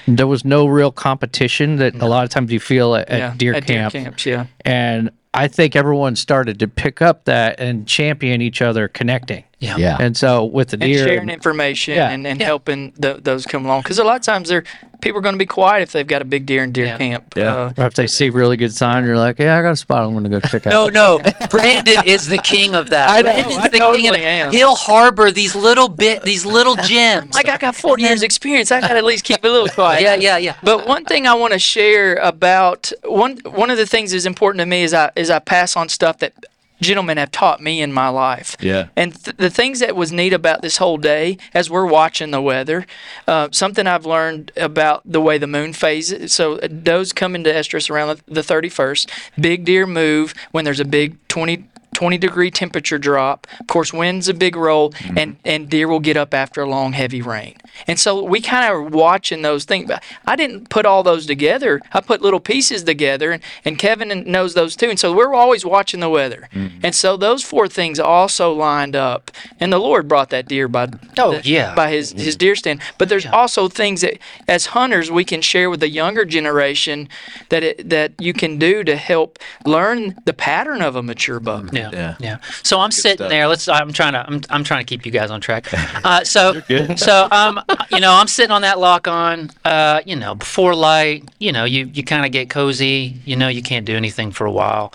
and 0.07 0.17
there 0.19 0.27
was 0.27 0.45
no 0.45 0.67
real 0.67 0.93
competition 0.93 1.77
that 1.77 1.95
a 2.01 2.07
lot 2.07 2.25
of 2.25 2.31
times 2.31 2.51
you 2.53 2.61
feel 2.61 2.95
at, 2.95 3.09
at 3.11 3.19
yeah, 3.19 3.35
deer 3.37 3.55
at 3.55 3.67
camp 3.67 3.93
deer 3.93 4.03
camps, 4.05 4.25
yeah. 4.25 4.47
and 4.65 5.11
I 5.35 5.49
think 5.49 5.77
everyone 5.77 6.17
started 6.17 6.59
to 6.61 6.69
pick 6.69 7.03
up 7.03 7.25
that 7.25 7.61
and 7.61 7.87
champion 7.87 8.41
each 8.41 8.63
other 8.63 8.89
connecting. 8.89 9.45
Yeah. 9.61 9.77
Yeah. 9.77 9.97
And 10.01 10.17
so 10.17 10.45
with 10.45 10.69
the 10.71 10.75
and 10.77 10.83
deer, 10.83 11.07
sharing 11.07 11.29
information 11.29 11.95
Yeah. 11.95 12.11
and, 12.11 12.27
and 12.27 12.41
helping 12.43 12.93
th 12.93 13.19
those 13.23 13.45
come 13.47 13.65
along 13.67 13.83
because 13.83 13.99
a 13.99 14.05
lot 14.05 14.17
of 14.17 14.23
times 14.23 14.49
they're 14.49 14.65
people 15.03 15.19
are 15.19 15.23
going 15.23 15.35
to 15.35 15.39
be 15.39 15.47
quiet 15.47 15.83
if 15.83 15.93
they've 15.93 16.07
got 16.07 16.21
a 16.21 16.27
big 16.27 16.45
deer 16.45 16.63
in 16.63 16.73
deer 16.73 16.87
Yeah. 16.87 16.99
camp. 16.99 17.33
Yeah. 17.37 17.55
Uh, 17.57 17.73
or 17.79 17.87
if 17.87 17.95
they 17.95 18.07
see 18.07 18.29
really 18.29 18.57
good 18.59 18.75
sign, 18.75 19.05
you're 19.07 19.17
like, 19.17 19.39
yeah, 19.39 19.59
I 19.59 19.63
got 19.63 19.71
a 19.73 19.77
spot 19.77 20.03
I'm 20.05 20.13
going 20.13 20.25
to 20.25 20.31
go 20.31 20.41
check 20.41 20.67
out. 20.67 20.73
No, 20.73 20.89
no. 20.89 21.19
Branden 21.49 22.05
is 22.05 22.27
the 22.27 22.37
king 22.39 22.75
of 22.75 22.91
that. 22.91 23.09
I 23.17 23.23
know, 23.23 23.33
Branden's 23.33 23.57
I 23.59 23.69
the 23.69 23.79
king 23.79 24.09
of 24.09 24.15
am. 24.17 24.53
He'll 24.53 24.75
harbor 24.75 25.31
these 25.31 25.55
little 25.55 25.89
bit, 25.89 26.23
these 26.23 26.45
little 26.45 26.77
gems. 26.93 27.35
like 27.35 27.49
I 27.49 27.57
got 27.57 27.75
40 27.77 28.03
years 28.03 28.23
experience. 28.23 28.71
I 28.73 28.81
got 28.83 28.89
to 28.89 28.97
at 28.97 29.05
least 29.05 29.25
keep 29.25 29.43
a 29.45 29.49
little 29.49 29.69
quiet. 29.81 30.03
yeah, 30.03 30.15
yeah, 30.17 30.37
yeah. 30.37 30.57
But 30.63 30.87
one 30.87 31.05
thing 31.07 31.27
I 31.27 31.35
want 31.35 31.53
to 31.55 31.59
share 31.59 32.17
about 32.17 32.93
one 33.05 33.39
one 33.45 33.71
of 33.71 33.79
the 33.79 33.87
things 33.87 34.13
that's 34.13 34.27
important 34.27 34.61
to 34.61 34.67
me 34.67 34.83
is 34.83 34.93
I 34.95 35.11
is 35.17 35.31
I 35.31 35.39
pass 35.39 35.77
on 35.77 35.89
stuff 35.89 36.19
that 36.19 36.33
gentlemen 36.81 37.17
have 37.17 37.31
taught 37.31 37.61
me 37.61 37.81
in 37.81 37.93
my 37.93 38.09
life. 38.09 38.57
Yeah. 38.61 38.89
And 38.97 39.15
th- 39.25 39.37
the 39.37 39.51
things 39.51 39.81
that 39.81 39.97
was 39.97 40.13
neat 40.13 40.33
about 40.33 40.63
this 40.63 40.79
whole 40.79 40.97
day, 40.97 41.39
as 41.55 41.71
we're 41.71 41.87
watching 41.87 42.31
the 42.31 42.41
weather, 42.41 42.87
uh, 43.27 43.49
something 43.53 43.87
I've 43.87 44.07
learned 44.07 44.53
about 44.57 45.03
the 45.05 45.21
way 45.21 45.39
the 45.39 45.47
moon 45.47 45.73
phases. 45.73 46.33
So 46.33 46.59
uh, 46.59 46.69
does 46.69 47.13
come 47.13 47.35
into 47.35 47.51
estrus 47.51 47.91
around 47.91 48.23
the 48.27 48.41
31st. 48.41 49.11
Big 49.41 49.65
deer 49.65 49.87
move 49.87 50.35
when 50.51 50.65
there's 50.65 50.81
a 50.81 50.85
big 50.85 51.17
20. 51.29 51.65
20 52.01 52.17
degree 52.17 52.51
temperature 52.51 52.97
drop. 52.97 53.47
Of 53.61 53.67
course, 53.67 53.93
wind's 53.93 54.27
a 54.27 54.33
big 54.33 54.57
role, 54.57 54.91
mm-hmm. 54.93 55.19
and, 55.19 55.37
and 55.45 55.69
deer 55.69 55.87
will 55.87 56.01
get 56.01 56.17
up 56.17 56.33
after 56.33 56.63
a 56.63 56.67
long, 56.67 56.95
heavy 56.95 57.21
rain. 57.21 57.57
And 57.87 58.01
so 58.01 58.25
we 58.25 58.41
kind 58.41 58.65
of 58.65 58.71
are 58.71 58.83
watching 58.83 59.43
those 59.43 59.67
things. 59.67 59.87
But 59.87 60.03
I 60.25 60.35
didn't 60.35 60.71
put 60.71 60.87
all 60.87 61.03
those 61.03 61.27
together. 61.27 61.79
I 61.93 62.01
put 62.01 62.23
little 62.23 62.41
pieces 62.41 62.85
together, 62.85 63.33
and, 63.33 63.43
and 63.67 63.79
Kevin 63.79 64.25
knows 64.31 64.55
those 64.55 64.77
too. 64.77 64.89
And 64.89 64.99
so 64.99 65.13
we're 65.13 65.35
always 65.35 65.67
watching 65.67 66.01
the 66.01 66.09
weather. 66.09 66.49
Mm-hmm. 66.55 66.79
And 66.83 66.95
so 66.95 67.19
those 67.19 67.43
four 67.43 67.69
things 67.69 68.01
also 68.01 68.51
lined 68.51 68.97
up. 68.97 69.31
And 69.61 69.71
the 69.71 69.79
Lord 69.79 70.09
brought 70.09 70.31
that 70.31 70.49
deer 70.49 70.69
by 70.69 70.89
Oh, 71.19 71.33
the- 71.37 71.43
yeah. 71.47 71.75
by 71.75 71.91
his, 71.91 72.13
his 72.13 72.35
deer 72.35 72.57
stand. 72.57 72.81
But 72.97 73.11
there's 73.11 73.27
also 73.27 73.69
things 73.69 74.01
that 74.01 74.19
as 74.49 74.67
hunters 74.67 75.11
we 75.11 75.25
can 75.25 75.43
share 75.43 75.69
with 75.69 75.81
the 75.81 75.91
younger 75.91 76.25
generation 76.25 77.11
that 77.51 77.63
it, 77.63 77.91
that 77.91 78.13
you 78.19 78.33
can 78.33 78.59
do 78.59 78.85
to 78.85 78.97
help 78.97 79.39
learn 79.67 80.17
the 80.25 80.33
pattern 80.33 80.81
of 80.81 80.97
a 80.97 81.03
mature 81.03 81.41
buck. 81.41 81.65
Mm-hmm. 81.65 81.77
Yeah, 81.77 81.90
Yeah. 81.93 82.17
yeah. 82.19 82.39
So 82.63 82.81
I'm 82.81 82.91
sitting 82.91 83.19
stuff. 83.19 83.31
there. 83.31 83.47
Let's. 83.49 83.69
I'm 83.69 83.93
trying 83.93 84.13
to. 84.13 84.27
I'm, 84.27 84.41
I'm 84.51 84.65
trying 84.65 84.85
to 84.85 84.89
keep 84.89 85.05
you 85.07 85.13
guys 85.13 85.31
on 85.31 85.41
track. 85.41 85.67
Uh, 86.03 86.25
so 86.25 86.61
so 86.97 87.29
um 87.31 87.61
you 87.91 88.01
know 88.01 88.13
I'm 88.13 88.27
sitting 88.27 88.53
on 88.53 88.63
that 88.63 88.79
lock 88.79 89.07
on. 89.07 89.51
Uh 89.65 90.01
you 90.07 90.17
know 90.17 90.35
before 90.35 90.75
light. 90.75 91.29
You 91.39 91.53
know 91.53 91.65
you 91.65 91.91
you 91.93 92.03
kind 92.03 92.25
of 92.25 92.33
get 92.33 92.49
cozy. 92.49 93.17
You 93.25 93.37
know 93.37 93.49
you 93.49 93.63
can't 93.63 93.85
do 93.85 93.97
anything 93.97 94.31
for 94.31 94.47
a 94.47 94.51
while. 94.53 94.95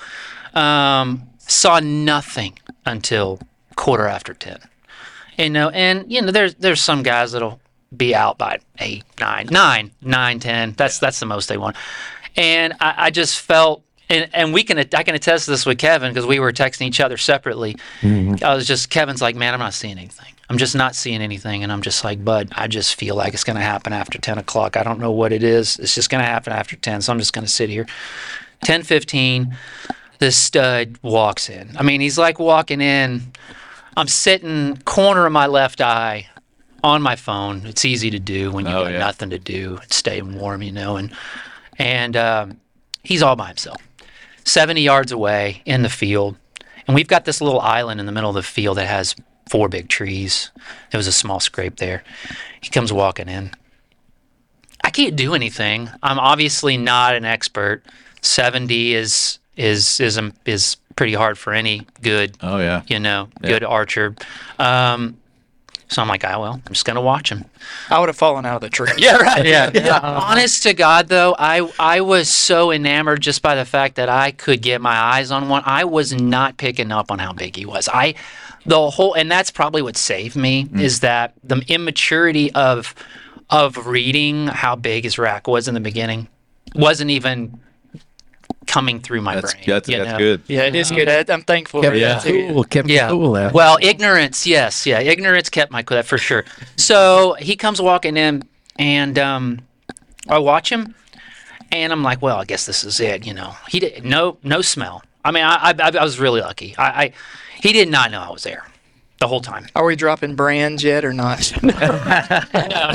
Um, 0.53 1.27
saw 1.37 1.79
nothing 1.79 2.57
until 2.85 3.39
quarter 3.75 4.07
after 4.07 4.33
ten. 4.33 4.59
You 5.37 5.49
know, 5.49 5.69
and 5.69 6.11
you 6.11 6.21
know 6.21 6.31
there's 6.31 6.55
there's 6.55 6.81
some 6.81 7.03
guys 7.03 7.33
that'll 7.33 7.59
be 7.95 8.15
out 8.15 8.37
by 8.37 8.59
eight, 8.79 9.03
nine, 9.19 9.47
nine, 9.51 9.91
nine, 10.01 10.39
ten. 10.39 10.73
That's 10.77 10.99
that's 10.99 11.19
the 11.19 11.25
most 11.25 11.49
they 11.49 11.57
want. 11.57 11.75
And 12.37 12.73
I, 12.79 12.93
I 12.97 13.11
just 13.11 13.39
felt, 13.39 13.83
and, 14.09 14.29
and 14.33 14.53
we 14.53 14.63
can 14.63 14.77
I 14.79 15.03
can 15.03 15.15
attest 15.15 15.45
to 15.45 15.51
this 15.51 15.65
with 15.65 15.77
Kevin 15.77 16.13
because 16.13 16.25
we 16.25 16.39
were 16.39 16.51
texting 16.51 16.87
each 16.87 16.99
other 16.99 17.17
separately. 17.17 17.75
I 18.03 18.53
was 18.55 18.67
just 18.67 18.89
Kevin's 18.89 19.21
like, 19.21 19.35
man, 19.35 19.53
I'm 19.53 19.59
not 19.59 19.73
seeing 19.73 19.97
anything. 19.97 20.27
I'm 20.49 20.57
just 20.59 20.75
not 20.75 20.93
seeing 20.95 21.21
anything, 21.23 21.63
and 21.63 21.71
I'm 21.71 21.81
just 21.81 22.03
like, 22.03 22.23
Bud, 22.23 22.49
I 22.55 22.67
just 22.67 22.93
feel 22.95 23.15
like 23.15 23.33
it's 23.33 23.43
going 23.43 23.55
to 23.55 23.63
happen 23.63 23.93
after 23.93 24.19
ten 24.19 24.37
o'clock. 24.37 24.77
I 24.77 24.83
don't 24.83 24.99
know 24.99 25.11
what 25.11 25.33
it 25.33 25.41
is. 25.41 25.79
It's 25.79 25.95
just 25.95 26.09
going 26.11 26.21
to 26.23 26.27
happen 26.29 26.53
after 26.53 26.75
ten, 26.75 27.01
so 27.01 27.11
I'm 27.11 27.17
just 27.19 27.33
going 27.33 27.45
to 27.45 27.51
sit 27.51 27.69
here. 27.69 27.87
Ten 28.63 28.83
fifteen. 28.83 29.55
this 30.19 30.37
stud 30.37 30.97
walks 31.01 31.49
in. 31.49 31.75
I 31.77 31.83
mean, 31.83 31.99
he's 31.99 32.17
like 32.17 32.37
walking 32.39 32.79
in. 32.79 33.21
I'm 33.97 34.07
sitting 34.07 34.77
corner 34.85 35.25
of 35.25 35.31
my 35.33 35.47
left 35.47 35.81
eye 35.81 36.27
on 36.83 37.01
my 37.01 37.15
phone. 37.15 37.65
It's 37.65 37.83
easy 37.83 38.11
to 38.11 38.19
do 38.19 38.51
when 38.51 38.65
you've 38.65 38.75
Oh, 38.75 38.83
got 38.83 38.91
yeah. 38.93 38.99
nothing 38.99 39.31
to 39.31 39.39
do, 39.39 39.79
It's 39.83 39.95
staying 39.95 40.35
warm, 40.37 40.61
you 40.61 40.71
know. 40.71 40.95
And 40.97 41.11
and 41.79 42.15
um, 42.15 42.59
he's 43.03 43.23
all 43.23 43.35
by 43.35 43.47
himself, 43.47 43.81
70 44.45 44.81
yards 44.81 45.11
away 45.11 45.61
in 45.65 45.81
the 45.81 45.89
field. 45.89 46.37
And 46.87 46.95
we've 46.95 47.07
got 47.07 47.25
this 47.25 47.41
little 47.41 47.59
island 47.59 47.99
in 47.99 48.05
the 48.05 48.11
middle 48.11 48.29
of 48.29 48.35
the 48.35 48.43
field 48.43 48.77
that 48.77 48.87
has 48.87 49.15
four 49.49 49.67
big 49.69 49.89
trees. 49.89 50.51
There 50.91 50.97
was 50.99 51.07
a 51.07 51.11
small 51.11 51.39
scrape 51.39 51.75
there. 51.77 52.03
He 52.61 52.69
comes 52.69 52.93
walking 52.93 53.27
in. 53.27 53.51
I 54.83 54.91
can't 54.91 55.15
do 55.15 55.33
anything. 55.33 55.89
I'm 56.03 56.19
obviously 56.19 56.77
not 56.77 57.15
an 57.15 57.25
expert. 57.25 57.83
70 58.21 58.93
is 58.93 59.39
is 59.57 59.99
is 59.99 60.19
is 60.45 60.77
pretty 60.95 61.13
hard 61.13 61.37
for 61.37 61.53
any 61.53 61.85
good, 62.01 62.37
Oh 62.41 62.57
yeah. 62.59 62.81
you 62.87 62.99
know, 62.99 63.29
good 63.41 63.63
archer. 63.63 64.15
Um, 64.59 65.17
so 65.87 66.01
I'm 66.01 66.07
like, 66.07 66.23
oh 66.25 66.41
well, 66.41 66.53
I'm 66.53 66.73
just 66.73 66.85
gonna 66.85 67.01
watch 67.01 67.31
him. 67.31 67.45
I 67.89 67.99
would 67.99 68.09
have 68.09 68.17
fallen 68.17 68.45
out 68.45 68.55
of 68.55 68.61
the 68.61 68.69
tree. 68.69 68.91
Yeah, 68.97 69.17
right. 69.17 69.45
Yeah. 69.45 69.71
Uh-huh. 69.73 70.19
Honest 70.31 70.63
to 70.63 70.73
God, 70.73 71.07
though, 71.09 71.35
I 71.37 71.69
I 71.77 72.01
was 72.01 72.29
so 72.29 72.71
enamored 72.71 73.21
just 73.21 73.41
by 73.41 73.55
the 73.55 73.65
fact 73.65 73.95
that 73.95 74.09
I 74.09 74.31
could 74.31 74.61
get 74.61 74.81
my 74.81 74.95
eyes 74.95 75.31
on 75.31 75.49
one. 75.49 75.61
I 75.65 75.83
was 75.83 76.13
not 76.13 76.57
picking 76.57 76.91
up 76.91 77.11
on 77.11 77.19
how 77.19 77.33
big 77.33 77.55
he 77.55 77.65
was. 77.65 77.87
I, 77.91 78.15
the 78.65 78.89
whole, 78.89 79.13
and 79.13 79.29
that's 79.29 79.51
probably 79.51 79.81
what 79.81 79.95
saved 79.95 80.35
me 80.35 80.63
hmm. 80.63 80.79
is 80.79 81.01
that 81.01 81.33
the 81.43 81.63
immaturity 81.67 82.51
of 82.53 82.95
of 83.49 83.85
reading 83.85 84.47
how 84.47 84.75
big 84.75 85.03
his 85.03 85.19
rack 85.19 85.47
was 85.47 85.67
in 85.67 85.75
the 85.75 85.79
beginning 85.79 86.27
wasn't 86.73 87.11
even 87.11 87.59
coming 88.75 88.99
through 88.99 89.21
my 89.21 89.35
That's 89.35 89.53
brain. 89.53 89.63
that's, 89.67 89.87
that's 89.87 90.17
good. 90.17 90.41
Yeah, 90.47 90.63
it 90.63 90.75
is 90.75 90.91
good. 90.91 91.07
I, 91.07 91.23
I'm 91.33 91.43
thankful 91.43 91.81
Kept 91.81 91.93
for 91.93 91.97
Yeah. 91.97 92.15
that 92.15 92.23
too. 92.23 92.47
cool. 92.51 92.63
Kept 92.65 92.89
Yeah. 92.89 93.07
cool. 93.07 93.31
Now. 93.33 93.49
Well, 93.51 93.77
ignorance, 93.81 94.45
yes, 94.45 94.85
yeah, 94.85 94.99
ignorance 94.99 95.47
kept 95.49 95.71
my 95.71 95.81
cool, 95.81 96.03
for 96.03 96.17
sure. 96.17 96.43
So 96.75 97.37
he 97.39 97.55
comes 97.55 97.81
walking 97.81 98.17
in, 98.17 98.43
and 98.77 99.17
um, 99.17 99.59
I 100.27 100.39
watch 100.39 100.69
him, 100.69 100.93
and 101.71 101.93
I'm 101.93 102.03
like, 102.03 102.21
well, 102.21 102.35
I 102.35 102.43
guess 102.43 102.65
this 102.65 102.83
is 102.83 102.99
it, 102.99 103.25
you 103.25 103.33
know. 103.33 103.55
He 103.69 103.79
did 103.79 104.03
no 104.03 104.39
no 104.43 104.61
smell. 104.61 105.01
I 105.23 105.31
mean, 105.31 105.45
I 105.45 105.71
I, 105.79 105.91
I 105.97 106.03
was 106.03 106.19
really 106.19 106.41
lucky. 106.41 106.75
I, 106.77 107.03
I 107.05 107.13
he 107.61 107.71
did 107.71 107.87
not 107.87 108.11
know 108.11 108.19
I 108.19 108.29
was 108.29 108.43
there 108.43 108.65
the 109.21 109.27
whole 109.29 109.39
time. 109.39 109.67
Are 109.73 109.85
we 109.85 109.95
dropping 109.95 110.35
brands 110.35 110.83
yet 110.83 111.05
or 111.05 111.13
not? 111.13 111.49
no, 111.63 111.71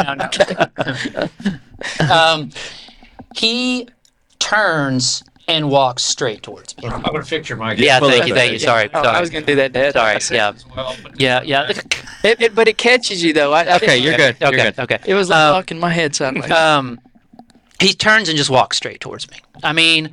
no, 0.05 0.15
no. 0.15 2.11
um, 2.15 2.51
he 3.35 3.89
turns 4.39 5.23
and 5.51 5.69
walks 5.71 6.03
straight 6.03 6.43
towards 6.43 6.77
me. 6.79 6.89
I'm 6.89 7.03
gonna 7.03 7.23
fix 7.25 7.49
your 7.49 7.59
mic. 7.59 7.79
Yeah, 7.79 8.01
Well, 8.01 8.11
thank 8.11 8.27
you, 8.27 8.35
thank 8.35 8.53
you. 8.53 8.59
Sorry, 8.59 8.89
Oh, 8.95 9.03
sorry. 9.03 9.17
I 9.17 9.21
was 9.21 9.31
gonna 9.31 9.47
do 9.47 9.57
that, 9.57 9.73
Dad. 9.73 9.93
Sorry, 9.93 10.19
yeah, 10.37 10.53
yeah, 11.17 11.43
yeah. 11.43 11.73
It, 12.23 12.39
it, 12.43 12.55
but 12.55 12.69
it 12.69 12.77
catches 12.77 13.25
you 13.25 13.33
though. 13.33 13.55
I, 13.55 13.63
I 13.65 13.77
Okay, 13.77 13.97
you're 13.97 14.15
good. 14.17 14.37
You're 14.41 14.51
Okay, 14.51 14.63
good. 14.73 14.79
okay. 14.81 14.99
It 15.07 15.15
was 15.15 15.31
like 15.31 15.39
Um, 15.39 15.53
knocking 15.55 15.79
my 15.81 15.89
head 15.91 16.15
sideways. 16.15 16.51
um, 16.51 17.01
he 17.81 17.95
turns 17.95 18.29
and 18.29 18.37
just 18.37 18.51
walks 18.51 18.77
straight 18.77 19.01
towards 19.01 19.31
me. 19.31 19.39
I 19.65 19.73
mean, 19.73 20.11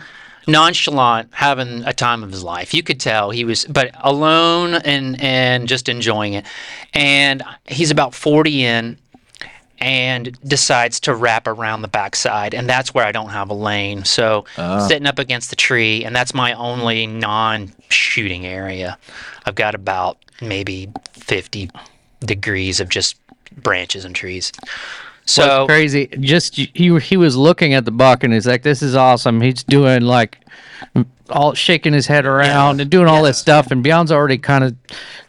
nonchalant, 0.48 1.30
having 1.34 1.84
a 1.84 1.92
time 1.92 2.24
of 2.24 2.32
his 2.32 2.44
life. 2.44 2.74
You 2.74 2.82
could 2.82 3.00
tell 3.02 3.30
he 3.32 3.44
was, 3.44 3.66
but 3.66 3.92
alone 4.00 4.76
and 4.76 5.20
and 5.22 5.68
just 5.68 5.90
enjoying 5.90 6.32
it. 6.34 6.46
And 6.94 7.44
he's 7.66 7.92
about 7.92 8.16
forty 8.16 8.64
in, 8.64 8.98
and 9.80 10.38
decides 10.44 11.00
to 11.02 11.14
wrap 11.14 11.48
around 11.48 11.82
the 11.82 11.88
backside, 11.88 12.54
and 12.54 12.70
that's 12.70 12.94
where 12.94 13.06
I 13.06 13.12
don't 13.12 13.30
have 13.30 13.50
a 13.50 13.54
lane. 13.54 14.06
So 14.06 14.46
ah. 14.58 14.88
sitting 14.88 15.08
up 15.08 15.20
against 15.20 15.50
the 15.50 15.56
tree, 15.56 16.04
and 16.04 16.16
that's 16.16 16.34
my 16.34 16.54
only 16.54 17.08
non-shooting 17.08 18.46
area. 18.46 18.98
I've 19.46 19.56
got 19.56 19.76
about 19.76 20.18
maybe 20.42 20.90
fifty 21.14 21.70
degrees 22.22 22.80
of 22.80 22.90
just 22.90 23.18
branches 23.56 24.06
and 24.06 24.16
trees. 24.16 24.52
So 25.26 25.42
So 25.44 25.66
crazy. 25.68 26.08
Just 26.20 26.56
he 26.56 27.00
he 27.00 27.18
was 27.18 27.36
looking 27.36 27.74
at 27.74 27.86
the 27.86 27.92
buck 27.92 28.24
and 28.24 28.34
he's 28.34 28.48
like, 28.48 28.64
"This 28.64 28.82
is 28.82 28.96
awesome." 28.96 29.42
He's 29.42 29.64
doing 29.64 30.04
like 30.04 30.40
all 31.30 31.54
shaking 31.54 31.94
his 31.94 32.08
head 32.08 32.26
around 32.26 32.82
and 32.82 32.90
doing 32.90 33.08
all 33.08 33.24
this 33.24 33.38
stuff, 33.38 33.72
and 33.72 33.84
Bjon's 33.84 34.12
already 34.12 34.38
kind 34.38 34.64
of 34.64 34.76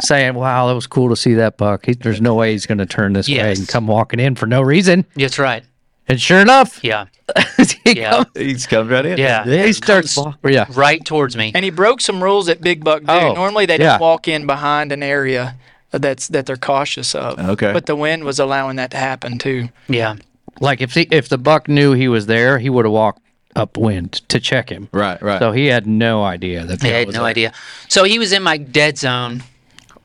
saying, 0.02 0.34
"Wow, 0.34 0.68
that 0.68 0.74
was 0.74 0.86
cool 0.86 1.08
to 1.08 1.16
see 1.16 1.34
that 1.34 1.56
buck." 1.56 1.86
He, 1.86 1.94
there's 1.94 2.20
no 2.20 2.34
way 2.34 2.52
he's 2.52 2.66
going 2.66 2.78
to 2.78 2.86
turn 2.86 3.12
this 3.12 3.28
way 3.28 3.52
and 3.52 3.66
come 3.68 3.86
walking 3.86 4.20
in 4.20 4.34
for 4.34 4.46
no 4.46 4.62
reason. 4.62 5.04
that's 5.16 5.38
right. 5.38 5.64
And 6.10 6.18
sure 6.18 6.40
enough, 6.40 6.82
Yeah. 6.82 7.04
he 7.84 7.98
Yeah. 8.00 8.10
comes, 8.10 8.26
He's 8.34 8.66
comes 8.66 8.90
right 8.90 9.04
in. 9.04 9.18
Yeah. 9.18 9.44
he 9.44 9.74
starts. 9.74 10.14
Comes 10.14 10.36
Yeah, 10.42 10.64
right 10.74 11.04
towards 11.04 11.36
me. 11.36 11.52
and 11.54 11.62
he 11.62 11.70
broke 11.70 12.00
some 12.00 12.22
rules 12.22 12.46
that 12.46 12.62
Big 12.62 12.82
Buck 12.82 13.00
do. 13.02 13.10
Oh, 13.12 13.34
Normally 13.34 13.66
they 13.66 13.76
yeah. 13.78 13.90
don't 13.98 14.00
walk 14.00 14.26
in 14.26 14.46
behind 14.46 14.90
an 14.90 15.02
area 15.02 15.56
that's 15.90 16.28
that 16.28 16.46
they're 16.46 16.56
cautious 16.56 17.14
of. 17.14 17.38
Okay. 17.38 17.74
But 17.74 17.84
the 17.84 17.94
wind 17.94 18.24
was 18.24 18.38
allowing 18.38 18.76
that 18.76 18.90
to 18.92 18.96
happen 18.96 19.36
too. 19.36 19.68
Yeah. 19.86 20.16
like 20.60 20.80
if 20.80 20.94
he, 20.94 21.06
if 21.10 21.28
the 21.28 21.36
buck 21.38 21.68
knew 21.68 21.92
he 21.92 22.08
was 22.08 22.24
there, 22.24 22.58
he 22.58 22.70
would 22.70 22.86
have 22.86 22.92
walked 22.92 23.20
upwind 23.58 24.12
to 24.28 24.40
check 24.40 24.70
him. 24.70 24.88
Right. 24.92 25.20
Right. 25.20 25.38
So 25.40 25.52
he 25.52 25.66
had 25.66 25.86
no 25.86 26.24
idea 26.24 26.64
that. 26.64 26.82
He 26.82 26.88
had 26.88 27.12
no 27.12 27.24
idea. 27.24 27.52
So 27.88 28.04
he 28.04 28.18
was 28.18 28.32
in 28.32 28.42
my 28.42 28.56
dead 28.56 28.96
zone 28.98 29.42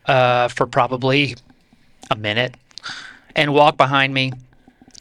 uh, 0.05 0.47
for 0.49 0.65
probably 0.67 1.35
a 2.11 2.15
minute 2.15 2.55
and 3.35 3.53
walked 3.53 3.77
behind 3.77 4.13
me. 4.13 4.33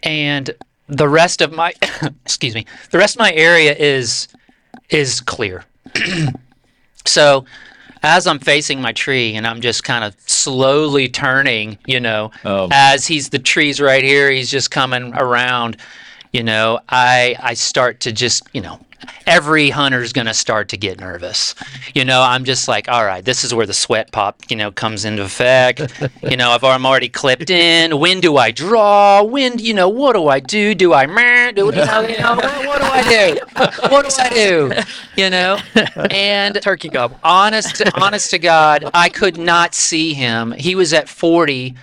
And 0.03 0.51
the 0.88 1.09
rest 1.09 1.41
of 1.41 1.53
my 1.53 1.73
excuse 2.25 2.55
me, 2.55 2.67
the 2.91 2.99
rest 2.99 3.17
of 3.17 3.21
my 3.21 3.33
area 3.33 3.75
is 3.75 4.29
is 4.91 5.21
clear. 5.21 5.65
so 7.07 7.45
as 8.05 8.27
I'm 8.27 8.41
facing 8.41 8.81
my 8.81 8.93
tree 8.93 9.37
and 9.37 9.47
I'm 9.47 9.61
just 9.61 9.85
kind 9.85 10.03
of 10.05 10.17
slowly 10.27 11.09
turning, 11.09 11.79
you 11.87 12.01
know, 12.01 12.33
Oh. 12.45 12.69
as 12.73 13.07
he's 13.07 13.29
the 13.31 13.38
tree's 13.38 13.81
right 13.81 14.03
here, 14.03 14.29
he's 14.31 14.51
just 14.51 14.73
coming 14.73 15.15
around, 15.15 15.77
you 16.33 16.42
know, 16.42 16.81
I 16.88 17.37
I 17.40 17.55
start 17.55 18.01
to 18.01 18.12
just, 18.12 18.42
you 18.53 18.61
know, 18.61 18.81
every 19.27 19.71
hunter's 19.71 20.12
going 20.12 20.27
to 20.27 20.35
start 20.35 20.68
to 20.71 20.77
get 20.77 21.01
nervous. 21.01 21.55
You 21.95 22.05
know, 22.05 22.23
I'm 22.23 22.45
just 22.45 22.68
like, 22.68 22.88
all 22.88 23.05
right, 23.05 23.25
this 23.25 23.45
is 23.45 23.55
where 23.55 23.66
the 23.66 23.73
sweat 23.73 24.12
pop, 24.12 24.42
you 24.49 24.57
know, 24.57 24.71
comes 24.71 25.05
into 25.05 25.23
effect. 25.23 25.81
you 26.23 26.37
know, 26.37 26.55
if 26.55 26.64
I'm 26.64 26.87
already 26.87 27.09
clipped 27.09 27.51
in, 27.51 27.99
when 27.99 28.21
do 28.21 28.37
I 28.37 28.51
draw? 28.51 29.23
When, 29.23 29.59
you 29.59 29.75
know, 29.75 29.88
what 29.88 30.14
do 30.14 30.29
I 30.29 30.40
do? 30.40 30.75
Do 30.75 30.92
I 30.92 31.07
do 31.07 31.66
you 31.66 31.73
know, 31.73 32.01
you 32.01 32.18
know 32.18 32.35
what, 32.35 32.66
what 32.66 32.79
do 32.79 32.87
I 32.87 33.35
do? 33.35 33.40
What 33.88 34.09
do 34.09 34.16
I 34.18 34.29
do? 34.31 34.73
You 35.16 35.31
know? 35.31 35.59
And 36.11 36.61
Turkey 36.62 36.88
gobble. 36.88 37.18
honest 37.23 37.83
honest 37.95 38.31
to 38.31 38.38
god 38.38 38.88
i 38.95 39.09
could 39.09 39.37
not 39.37 39.75
see 39.75 40.14
him 40.14 40.53
he 40.53 40.75
was 40.75 40.92
at 40.92 41.09
40 41.09 41.75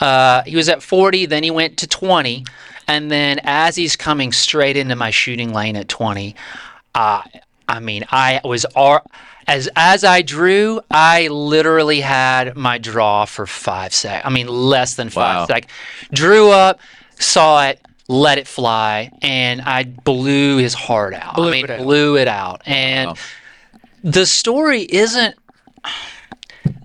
uh, 0.00 0.42
he 0.44 0.56
was 0.56 0.68
at 0.68 0.82
40 0.82 1.26
then 1.26 1.42
he 1.42 1.50
went 1.50 1.76
to 1.78 1.86
20 1.86 2.44
and 2.92 3.10
then 3.10 3.40
as 3.44 3.74
he's 3.76 3.96
coming 3.96 4.32
straight 4.32 4.76
into 4.76 4.94
my 4.96 5.10
shooting 5.10 5.52
lane 5.52 5.76
at 5.76 5.88
20 5.88 6.34
uh, 6.94 7.22
i 7.68 7.80
mean 7.80 8.04
i 8.10 8.40
was 8.44 8.64
ar- 8.76 9.02
as 9.46 9.68
as 9.76 10.04
i 10.04 10.20
drew 10.22 10.80
i 10.90 11.26
literally 11.28 12.00
had 12.00 12.54
my 12.56 12.76
draw 12.78 13.24
for 13.24 13.46
five 13.46 13.92
seconds 13.94 14.22
i 14.26 14.30
mean 14.30 14.46
less 14.48 14.94
than 14.94 15.08
five 15.08 15.36
Wow. 15.40 15.46
seconds 15.46 15.72
drew 16.12 16.50
up 16.50 16.80
saw 17.18 17.66
it 17.68 17.80
let 18.08 18.36
it 18.38 18.46
fly 18.46 19.10
and 19.22 19.60
i 19.62 19.84
blew 19.84 20.58
his 20.58 20.74
heart 20.74 21.14
out 21.14 21.36
Blew 21.36 21.48
i 21.48 21.52
mean 21.52 21.64
it 21.64 21.70
out. 21.70 21.78
blew 21.80 22.16
it 22.18 22.28
out 22.28 22.62
and 22.66 23.08
Wow. 23.08 23.14
the 24.04 24.26
story 24.26 24.82
isn't 24.82 25.34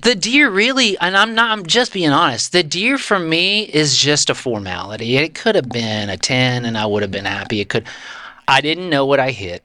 the 0.07 0.15
deer 0.15 0.49
really 0.49 0.97
and 0.99 1.17
i'm 1.17 1.35
not 1.35 1.51
i'm 1.51 1.65
just 1.65 1.91
being 1.91 2.11
honest 2.11 2.53
the 2.53 2.63
deer 2.63 2.97
for 2.97 3.19
me 3.19 3.63
is 3.63 3.97
just 3.97 4.29
a 4.29 4.35
formality. 4.35 5.17
It 5.17 5.35
could 5.35 5.55
have 5.55 5.67
been 5.67 6.09
a 6.09 6.15
10 6.15 6.63
and 6.63 6.77
i 6.77 6.85
would 6.85 7.01
have 7.01 7.11
been 7.11 7.25
happy. 7.25 7.59
It 7.59 7.67
could 7.67 7.85
i 8.47 8.61
didn't 8.61 8.89
know 8.89 9.05
what 9.05 9.19
i 9.19 9.31
hit. 9.31 9.63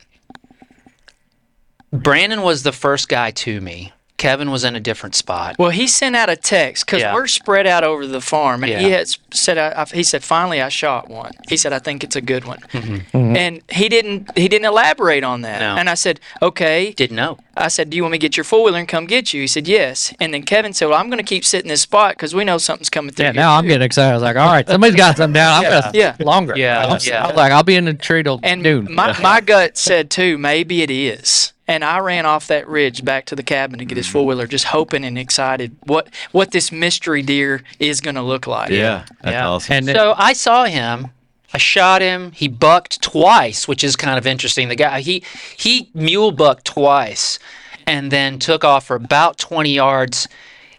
Branden 1.95 2.43
was 2.43 2.65
the 2.65 2.73
first 2.73 3.09
guy 3.09 3.31
to 3.31 3.61
me 3.61 3.93
kevin 4.23 4.51
was 4.51 4.63
in 4.69 4.75
a 4.77 4.81
different 4.81 5.15
spot 5.15 5.57
Well, 5.59 5.71
he 5.81 5.87
sent 5.87 6.15
out 6.21 6.31
a 6.31 6.37
text 6.37 6.87
because 6.87 7.03
Yeah. 7.03 7.15
we're 7.15 7.27
spread 7.27 7.67
out 7.67 7.85
over 7.91 8.07
the 8.07 8.21
farm, 8.21 8.63
and 8.65 8.81
he 8.85 8.91
had 8.97 9.07
said, 9.45 9.57
I, 9.59 9.69
I- 9.83 9.97
"He 10.01 10.05
said 10.11 10.23
finally 10.23 10.61
I 10.63 10.69
shot 10.83 11.09
one." 11.23 11.33
He 11.53 11.57
said, 11.57 11.73
"I 11.73 11.81
think 11.87 12.05
it's 12.07 12.17
a 12.17 12.21
good 12.33 12.45
one," 12.53 12.61
Mm-hmm. 12.73 13.37
and 13.45 13.53
he 13.81 13.87
didn't 13.89 14.21
he 14.43 14.47
didn't 14.53 14.67
elaborate 14.75 15.25
on 15.33 15.39
that. 15.43 15.59
No. 15.61 15.73
And 15.81 15.89
I 15.91 15.95
said, 16.05 16.21
"Okay." 16.41 16.93
didn't 16.93 17.17
know 17.17 17.39
I 17.57 17.69
said, 17.69 17.91
"Do 17.91 17.97
you 17.97 18.03
want 18.05 18.13
me 18.13 18.19
to 18.19 18.27
get 18.27 18.37
your 18.37 18.45
four 18.45 18.63
wheeler 18.65 18.79
and 18.79 18.89
come 18.89 19.07
get 19.07 19.35
you?" 19.35 19.41
He 19.43 19.47
said, 19.47 19.67
"Yes." 19.69 20.15
And 20.21 20.33
then 20.33 20.43
Kevin 20.45 20.73
said, 20.73 20.87
"Well, 20.89 20.99
I'm 21.01 21.09
going 21.13 21.25
to 21.27 21.31
keep 21.35 21.45
sitting 21.45 21.69
this 21.69 21.83
spot 21.83 22.11
because 22.17 22.35
we 22.35 22.45
know 22.45 22.59
something's 22.59 22.89
coming 22.91 23.13
through." 23.13 23.27
Yeah, 23.27 23.33
here, 23.33 23.41
now 23.43 23.57
I'm 23.57 23.65
too." 23.65 23.69
getting 23.71 23.85
excited. 23.91 24.11
I 24.13 24.15
was 24.15 24.23
like, 24.23 24.37
all 24.37 24.53
right, 24.57 24.67
somebody's 24.69 24.97
got 24.97 25.17
something 25.17 25.35
down. 25.35 25.53
I'm 25.65 25.71
gonna 25.71 25.91
Yeah. 25.95 26.15
longer. 26.21 26.55
Yeah, 26.57 26.85
I 26.87 26.93
was, 26.93 27.07
yeah. 27.07 27.25
I 27.25 27.27
was 27.29 27.37
like, 27.37 27.53
I'll 27.53 27.63
be 27.65 27.77
in 27.77 27.85
the 27.87 27.95
tree 27.95 28.23
till 28.23 28.39
And 28.43 28.63
noon. 28.63 28.89
my, 28.95 29.19
my 29.31 29.41
gut 29.41 29.77
said 29.77 30.11
too, 30.11 30.39
maybe 30.39 30.83
it 30.83 30.91
is. 30.91 31.52
And 31.69 31.85
I 31.85 32.01
ran 32.01 32.27
off 32.27 32.49
that 32.49 32.67
ridge 32.69 33.05
back 33.05 33.25
to 33.27 33.37
the 33.37 33.43
cabin 33.43 33.79
to 33.79 33.85
get 33.85 33.97
his 33.97 34.09
four 34.09 34.27
wheeler, 34.27 34.47
just 34.49 34.65
hoping 34.67 35.05
and 35.05 35.17
excited 35.17 35.77
what 35.85 36.09
what 36.33 36.51
this 36.51 36.73
mystery 36.73 37.23
deer 37.23 37.63
is 37.79 38.01
going 38.01 38.17
to 38.17 38.23
look 38.23 38.47
like. 38.47 38.71
yeah. 38.71 39.05
That's 39.23 39.33
Yeah. 39.35 39.49
awesome. 39.49 39.77
and 39.77 39.87
So 39.97 40.15
I 40.17 40.33
saw 40.33 40.65
him. 40.65 41.09
I 41.55 41.59
shot 41.59 42.03
him. 42.03 42.33
He 42.33 42.49
bucked 42.49 43.01
twice, 43.03 43.69
which 43.69 43.85
is 43.85 43.95
kind 43.95 44.19
of 44.19 44.27
interesting. 44.27 44.69
The 44.69 44.75
guy 44.77 45.01
he 45.03 45.23
he 45.57 45.89
mule 45.95 46.33
bucked 46.33 46.65
twice, 46.65 47.39
and 47.87 48.11
then 48.11 48.39
took 48.39 48.65
off 48.65 48.87
for 48.87 48.97
about 48.97 49.39
20 49.39 49.71
yards, 49.73 50.29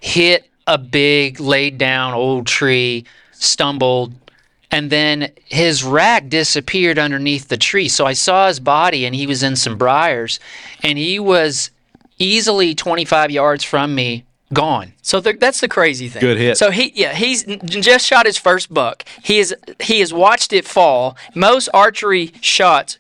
hit 0.01 0.49
a 0.67 0.77
big 0.77 1.39
laid 1.39 1.77
down 1.77 2.13
old 2.13 2.47
tree, 2.47 3.05
stumbled, 3.31 4.13
and 4.73 4.89
then 4.89 5.31
his 5.45 5.83
rack 5.83 6.29
disappeared 6.29 6.97
underneath 6.97 7.47
the 7.47 7.57
tree. 7.57 7.87
So 7.87 8.07
I 8.07 8.13
saw 8.13 8.47
his 8.47 8.59
body 8.59 9.05
and 9.05 9.13
he 9.13 9.27
was 9.27 9.43
in 9.43 9.55
some 9.55 9.77
briars 9.77 10.39
and 10.81 10.97
he 10.97 11.19
was 11.19 11.69
easily 12.17 12.73
25 12.73 13.29
yards 13.29 13.63
from 13.63 13.93
me, 13.93 14.25
gone. 14.51 14.93
So 15.03 15.21
th- 15.21 15.37
that's 15.39 15.61
the 15.61 15.67
crazy 15.67 16.09
thing. 16.09 16.21
Good 16.21 16.39
hit. 16.39 16.57
So 16.57 16.71
he, 16.71 16.91
yeah, 16.95 17.13
he's 17.13 17.43
just 17.43 18.07
shot 18.07 18.25
his 18.25 18.39
first 18.39 18.73
buck. 18.73 19.05
He 19.21 19.37
is 19.37 19.55
he 19.79 19.99
has 19.99 20.11
watched 20.11 20.51
it 20.51 20.65
fall. 20.65 21.17
Most 21.35 21.69
archery 21.71 22.31
shots, 22.41 22.97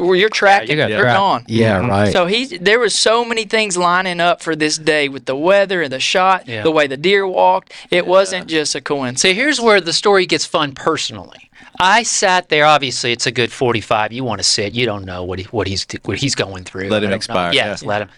where 0.00 0.16
you're 0.16 0.28
tracking, 0.28 0.76
got 0.76 0.88
they're 0.88 1.02
tracked. 1.02 1.16
gone. 1.18 1.44
Yeah, 1.48 1.80
mm-hmm. 1.80 1.90
right. 1.90 2.12
So 2.12 2.26
he 2.26 2.46
there 2.58 2.78
was 2.78 2.98
so 2.98 3.24
many 3.24 3.44
things 3.44 3.76
lining 3.76 4.20
up 4.20 4.42
for 4.42 4.54
this 4.56 4.76
day 4.78 5.08
with 5.08 5.24
the 5.26 5.36
weather 5.36 5.82
and 5.82 5.92
the 5.92 6.00
shot, 6.00 6.46
Yeah. 6.48 6.62
the 6.62 6.70
way 6.70 6.86
the 6.86 6.96
deer 6.96 7.26
walked. 7.26 7.72
It 7.90 8.06
wasn't 8.06 8.48
just 8.48 8.74
a 8.74 8.80
coincidence. 8.80 9.22
So 9.22 9.32
here's 9.32 9.60
where 9.60 9.80
the 9.80 9.92
story 9.92 10.26
gets 10.26 10.44
fun 10.46 10.72
personally. 10.72 11.50
I 11.80 12.02
sat 12.04 12.48
there. 12.50 12.66
Obviously, 12.66 13.12
it's 13.12 13.26
a 13.26 13.32
good 13.32 13.50
45. 13.50 14.12
You 14.12 14.22
want 14.24 14.38
to 14.38 14.44
sit. 14.44 14.74
You 14.74 14.86
don't 14.86 15.04
know 15.04 15.24
what 15.24 15.38
he, 15.40 15.44
what 15.46 15.66
he's 15.66 15.86
what 16.04 16.18
he's 16.18 16.34
going 16.34 16.64
through. 16.64 16.88
Let 16.88 17.02
him 17.02 17.12
expire, 17.12 17.52
Yes, 17.52 17.82
yeah. 17.82 17.88
let 17.88 18.02
him. 18.02 18.08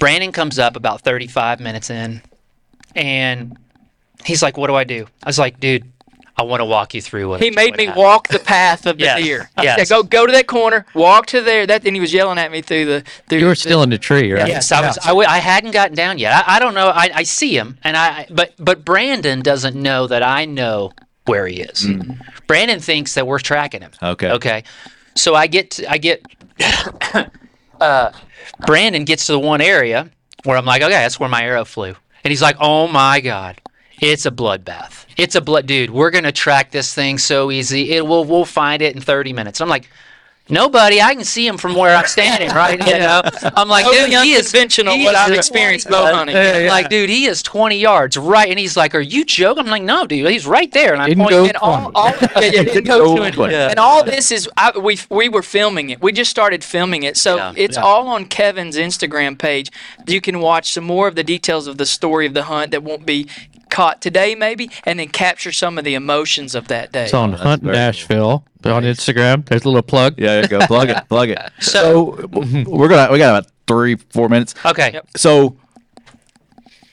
Branden 0.00 0.32
comes 0.34 0.58
up 0.58 0.76
about 0.76 1.00
35 1.00 1.58
minutes 1.60 1.88
in, 1.88 2.20
and 2.94 3.56
he's 4.24 4.42
like, 4.42 4.56
"What 4.58 4.66
do 4.66 4.74
I 4.74 4.84
do?" 4.84 5.06
I 5.22 5.28
was 5.28 5.38
like, 5.38 5.58
"Dude, 5.58 5.90
I 6.38 6.42
want 6.42 6.60
to 6.60 6.64
walk 6.66 6.92
you 6.92 7.00
through 7.00 7.30
what 7.30 7.40
He 7.42 7.50
made 7.50 7.70
what 7.70 7.78
me 7.78 7.84
happened." 7.86 8.02
walk 8.02 8.28
the 8.28 8.38
path 8.38 8.84
of 8.86 8.98
the 8.98 9.04
Yes, 9.04 9.22
deer. 9.22 9.50
yes. 9.62 9.78
Yeah, 9.78 9.84
go 9.96 10.02
go 10.02 10.26
to 10.26 10.32
that 10.32 10.46
corner, 10.46 10.84
walk 10.94 11.26
to 11.26 11.40
there. 11.40 11.66
That 11.66 11.84
and 11.86 11.96
he 11.96 12.00
was 12.00 12.12
yelling 12.12 12.38
at 12.38 12.50
me 12.52 12.60
through 12.62 12.84
the. 12.84 13.04
Through 13.28 13.38
You 13.38 13.44
were 13.46 13.52
the- 13.52 13.56
still 13.56 13.82
in 13.82 13.90
the 13.90 13.98
tree, 13.98 14.32
right? 14.32 14.46
Yes, 14.48 14.70
I 14.70 14.86
was. 14.86 14.98
I, 14.98 15.08
w- 15.08 15.26
I 15.28 15.38
hadn't 15.38 15.70
gotten 15.70 15.96
down 15.96 16.18
yet. 16.18 16.44
I, 16.46 16.56
I 16.56 16.58
don't 16.58 16.74
know. 16.74 16.88
I, 16.88 17.10
I 17.14 17.22
see 17.22 17.56
him, 17.56 17.78
and 17.84 17.96
I. 17.96 18.26
But 18.30 18.52
but 18.58 18.84
Branden 18.84 19.42
doesn't 19.42 19.74
know 19.76 20.06
that 20.08 20.22
I 20.22 20.44
know 20.44 20.92
where 21.24 21.46
he 21.46 21.60
is. 21.60 21.86
Branden 22.46 22.82
thinks 22.82 23.14
that 23.14 23.26
we're 23.26 23.38
tracking 23.40 23.80
him. 23.80 23.90
Okay. 24.02 24.30
Okay. 24.32 24.64
So 25.14 25.34
I 25.34 25.46
get 25.46 25.70
to, 25.72 25.90
I 25.90 25.96
get. 25.98 26.22
uh, 27.80 28.10
Branden 28.62 29.04
gets 29.06 29.26
to 29.26 29.32
the 29.32 29.38
one 29.38 29.60
area 29.60 30.10
where 30.44 30.56
I'm 30.56 30.64
like, 30.64 30.82
okay, 30.82 30.92
that's 30.92 31.18
where 31.18 31.28
my 31.28 31.42
arrow 31.42 31.64
flew, 31.64 31.94
and 32.24 32.30
he's 32.30 32.42
like, 32.42 32.56
oh 32.60 32.86
my 32.88 33.20
god, 33.20 33.60
it's 34.00 34.26
a 34.26 34.30
bloodbath. 34.30 35.04
It's 35.16 35.34
a 35.34 35.40
blood, 35.40 35.66
dude. 35.66 35.90
We're 35.90 36.10
gonna 36.10 36.32
track 36.32 36.70
this 36.70 36.92
thing 36.94 37.18
so 37.18 37.50
easy. 37.50 37.92
It 37.92 38.06
will. 38.06 38.24
We'll 38.24 38.44
find 38.44 38.82
it 38.82 38.94
in 38.94 39.00
30 39.02 39.32
minutes. 39.32 39.60
I'm 39.60 39.68
like. 39.68 39.88
Nobody, 40.48 41.02
I 41.02 41.12
can 41.16 41.24
see 41.24 41.44
him 41.44 41.58
from 41.58 41.74
where 41.74 41.96
I'm 41.96 42.06
standing, 42.06 42.50
right? 42.54 42.78
You 42.86 43.00
know, 43.00 43.20
I'm 43.56 43.68
like, 43.68 43.84
dude, 43.84 44.10
he 44.22 44.34
is 44.34 44.46
unconventional 44.46 44.94
he 44.94 45.02
what 45.04 45.14
is- 45.16 45.20
I've 45.20 45.32
experienced 45.32 45.90
bow 45.90 46.14
hunting. 46.14 46.36
Like, 46.68 46.88
dude, 46.88 47.10
he 47.10 47.24
is 47.26 47.42
20 47.42 47.76
yards 47.76 48.16
right, 48.16 48.48
and 48.48 48.56
he's 48.56 48.76
like, 48.76 48.94
"Are 48.94 49.00
you 49.00 49.24
joking?" 49.24 49.64
I'm 49.64 49.70
like, 49.72 49.82
"No, 49.82 50.06
dude, 50.06 50.30
he's 50.30 50.46
right 50.46 50.70
there." 50.70 50.92
And 50.92 51.02
I 51.02 51.08
Didn't 51.08 51.24
point, 51.24 51.30
go 51.30 51.44
and 51.46 51.56
all, 51.56 51.90
all, 51.96 52.10
yeah, 52.20 52.28
yeah, 52.42 52.62
didn't 52.62 52.84
go 52.84 53.16
to 53.16 53.22
it. 53.24 53.52
And 53.52 53.80
all 53.80 54.04
this 54.04 54.30
is, 54.30 54.48
I, 54.56 54.70
we 54.78 54.96
we 55.10 55.28
were 55.28 55.42
filming 55.42 55.90
it. 55.90 56.00
We 56.00 56.12
just 56.12 56.30
started 56.30 56.62
filming 56.62 57.02
it, 57.02 57.16
so 57.16 57.38
Yeah, 57.38 57.52
it's 57.56 57.76
yeah. 57.76 57.82
all 57.82 58.06
on 58.06 58.26
Kevin's 58.26 58.76
Instagram 58.76 59.36
page. 59.36 59.72
You 60.06 60.20
can 60.20 60.38
watch 60.38 60.70
some 60.72 60.84
more 60.84 61.08
of 61.08 61.16
the 61.16 61.24
details 61.24 61.66
of 61.66 61.76
the 61.76 61.86
story 61.86 62.24
of 62.24 62.34
the 62.34 62.44
hunt 62.44 62.70
that 62.70 62.84
won't 62.84 63.04
be 63.04 63.26
caught 63.76 64.00
today, 64.00 64.34
maybe, 64.34 64.70
and 64.86 64.98
then 64.98 65.08
capture 65.08 65.52
some 65.52 65.76
of 65.76 65.84
the 65.84 65.94
emotions 65.94 66.54
of 66.54 66.68
that 66.68 66.92
day. 66.92 67.04
It's 67.04 67.14
on 67.14 67.32
that's 67.32 67.42
Hunt 67.42 67.62
very 67.62 67.74
cool. 67.74 67.80
Nashville 67.82 68.44
on 68.64 68.82
Instagram. 68.84 69.44
There's 69.46 69.64
a 69.64 69.68
little 69.68 69.82
plug. 69.82 70.14
Yeah, 70.18 70.28
there 70.40 70.42
you 70.42 70.48
go. 70.48 70.66
Plug 70.66 70.88
it. 70.90 71.08
Plug 71.08 71.28
it. 71.28 71.38
So 71.60 72.26
we're 72.66 72.88
gonna 72.88 73.12
we 73.12 73.18
got 73.18 73.36
about 73.38 73.52
three 73.66 73.96
four 73.96 74.28
minutes. 74.30 74.54
okay, 74.64 74.92
Yep. 74.94 75.08
So 75.16 75.56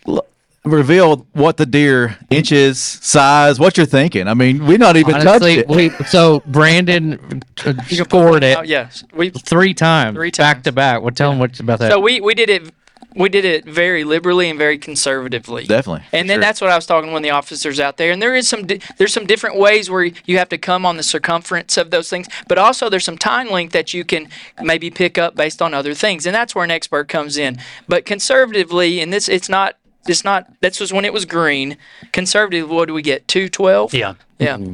l- 0.07 0.25
reveal 0.65 1.25
what 1.33 1.57
the 1.57 1.65
deer 1.65 2.17
inches 2.29 2.79
size. 2.81 3.59
What 3.59 3.77
you're 3.77 3.85
thinking. 3.85 4.27
I 4.27 4.33
mean, 4.33 4.65
we 4.65 4.77
not 4.77 4.97
even 4.97 5.15
Honestly, 5.15 5.63
touched 5.63 5.69
it. 5.71 5.75
we, 5.75 5.89
so 6.05 6.41
Branden 6.41 7.43
uh, 7.65 7.81
scored 8.03 8.43
it 8.43 8.57
Oh, 8.57 8.61
yes, 8.61 9.03
we. 9.13 9.29
three 9.29 9.73
times, 9.73 10.15
Three 10.15 10.31
back 10.31 10.55
times. 10.57 10.63
to 10.65 10.71
back. 10.73 11.01
Well, 11.01 11.11
tell 11.11 11.29
them 11.31 11.39
what 11.39 11.57
about 11.59 11.79
that. 11.79 11.91
So 11.91 11.99
we 11.99 12.19
we 12.21 12.33
did 12.35 12.49
it. 12.49 12.73
We 13.15 13.29
did 13.29 13.45
it 13.45 13.65
very 13.65 14.03
liberally 14.03 14.49
and 14.49 14.57
very 14.57 14.77
conservatively. 14.77 15.65
Definitely. 15.65 16.05
And 16.11 16.29
then 16.29 16.37
sure. 16.37 16.41
that's 16.41 16.61
what 16.61 16.69
I 16.71 16.75
was 16.75 16.85
talking 16.85 17.09
to 17.09 17.13
one 17.13 17.21
of 17.21 17.23
the 17.23 17.31
officers 17.31 17.79
out 17.79 17.97
there. 17.97 18.11
And 18.11 18.21
there 18.21 18.35
is 18.35 18.47
some 18.47 18.65
di- 18.65 18.79
there's 18.97 19.13
some 19.13 19.25
different 19.25 19.57
ways 19.57 19.89
where 19.89 20.03
you 20.25 20.37
have 20.37 20.49
to 20.49 20.57
come 20.57 20.85
on 20.85 20.97
the 20.97 21.03
circumference 21.03 21.77
of 21.77 21.91
those 21.91 22.09
things, 22.09 22.27
but 22.47 22.57
also 22.57 22.89
there's 22.89 23.05
some 23.05 23.17
time 23.17 23.49
length 23.49 23.73
that 23.73 23.93
you 23.93 24.03
can 24.03 24.29
maybe 24.61 24.89
pick 24.89 25.17
up 25.17 25.35
based 25.35 25.61
on 25.61 25.73
other 25.73 25.93
things, 25.93 26.25
and 26.25 26.33
that's 26.33 26.55
where 26.55 26.63
an 26.63 26.71
expert 26.71 27.07
comes 27.07 27.37
in. 27.37 27.57
But 27.87 28.05
conservatively, 28.05 28.99
and 28.99 29.13
this 29.13 29.29
it's 29.29 29.49
not 29.49 29.77
it's 30.07 30.23
not 30.23 30.47
this 30.61 30.79
was 30.79 30.91
when 30.91 31.05
it 31.05 31.13
was 31.13 31.25
green. 31.25 31.77
Conservative, 32.11 32.69
what 32.69 32.87
do 32.87 32.93
we 32.93 33.01
get? 33.01 33.27
Two 33.27 33.49
twelve. 33.49 33.93
yeah. 33.93 34.15
Yeah. 34.39 34.57
Mm-hmm. 34.57 34.73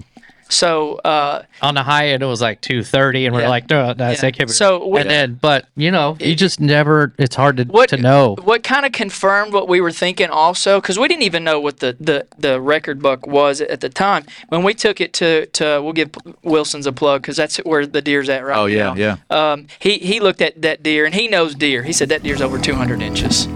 So 0.49 0.95
uh, 1.05 1.43
on 1.61 1.75
the 1.75 1.83
high 1.83 2.09
end, 2.09 2.23
it 2.23 2.25
was 2.25 2.41
like 2.41 2.59
230, 2.61 3.27
and 3.27 3.35
we're 3.35 3.41
Yeah. 3.41 3.49
like, 3.49 3.69
no, 3.69 3.93
that's 3.93 4.17
Yeah. 4.17 4.29
that 4.29 4.37
can't 4.37 4.49
be 4.49 4.53
So 4.53 4.79
right." 4.79 4.89
we- 4.89 4.99
and 5.01 5.09
then, 5.09 5.39
but 5.41 5.65
you 5.75 5.91
know, 5.91 6.17
you 6.19 6.35
just 6.35 6.59
never. 6.59 7.13
It's 7.19 7.35
hard 7.35 7.57
to 7.57 7.63
what 7.65 7.89
to 7.89 7.97
know. 7.97 8.35
what 8.43 8.63
kind 8.63 8.85
of 8.85 8.91
confirmed 8.91 9.53
what 9.53 9.67
we 9.67 9.79
were 9.79 9.91
thinking 9.91 10.29
also 10.29 10.81
because 10.81 10.97
we 10.97 11.07
didn't 11.07 11.23
even 11.23 11.43
know 11.43 11.59
what 11.59 11.79
the, 11.79 11.95
the, 11.99 12.25
the 12.37 12.59
record 12.59 13.01
book 13.01 13.27
was 13.27 13.61
at 13.61 13.81
the 13.81 13.89
time 13.89 14.25
when 14.49 14.63
we 14.63 14.73
took 14.73 14.99
it 14.99 15.13
to, 15.13 15.45
to 15.47 15.79
we'll 15.83 15.93
give 15.93 16.09
wilson's 16.43 16.85
a 16.87 16.91
plug 16.91 17.21
because 17.21 17.37
that's 17.37 17.57
where 17.57 17.85
the 17.85 18.01
deer's 18.01 18.27
at 18.29 18.43
right 18.43 18.57
Oh 18.57 18.65
yeah, 18.65 18.93
now 18.93 18.95
yeah. 18.95 19.15
um, 19.51 19.67
he, 19.79 19.99
he 19.99 20.19
looked 20.19 20.41
at 20.41 20.61
that 20.61 20.81
deer 20.83 21.05
and 21.05 21.13
he 21.15 21.27
knows 21.27 21.53
deer 21.55 21.83
he 21.83 21.93
said 21.93 22.09
that 22.09 22.23
deer's 22.23 22.41
over 22.41 22.57
200 22.57 23.01
inches 23.01 23.47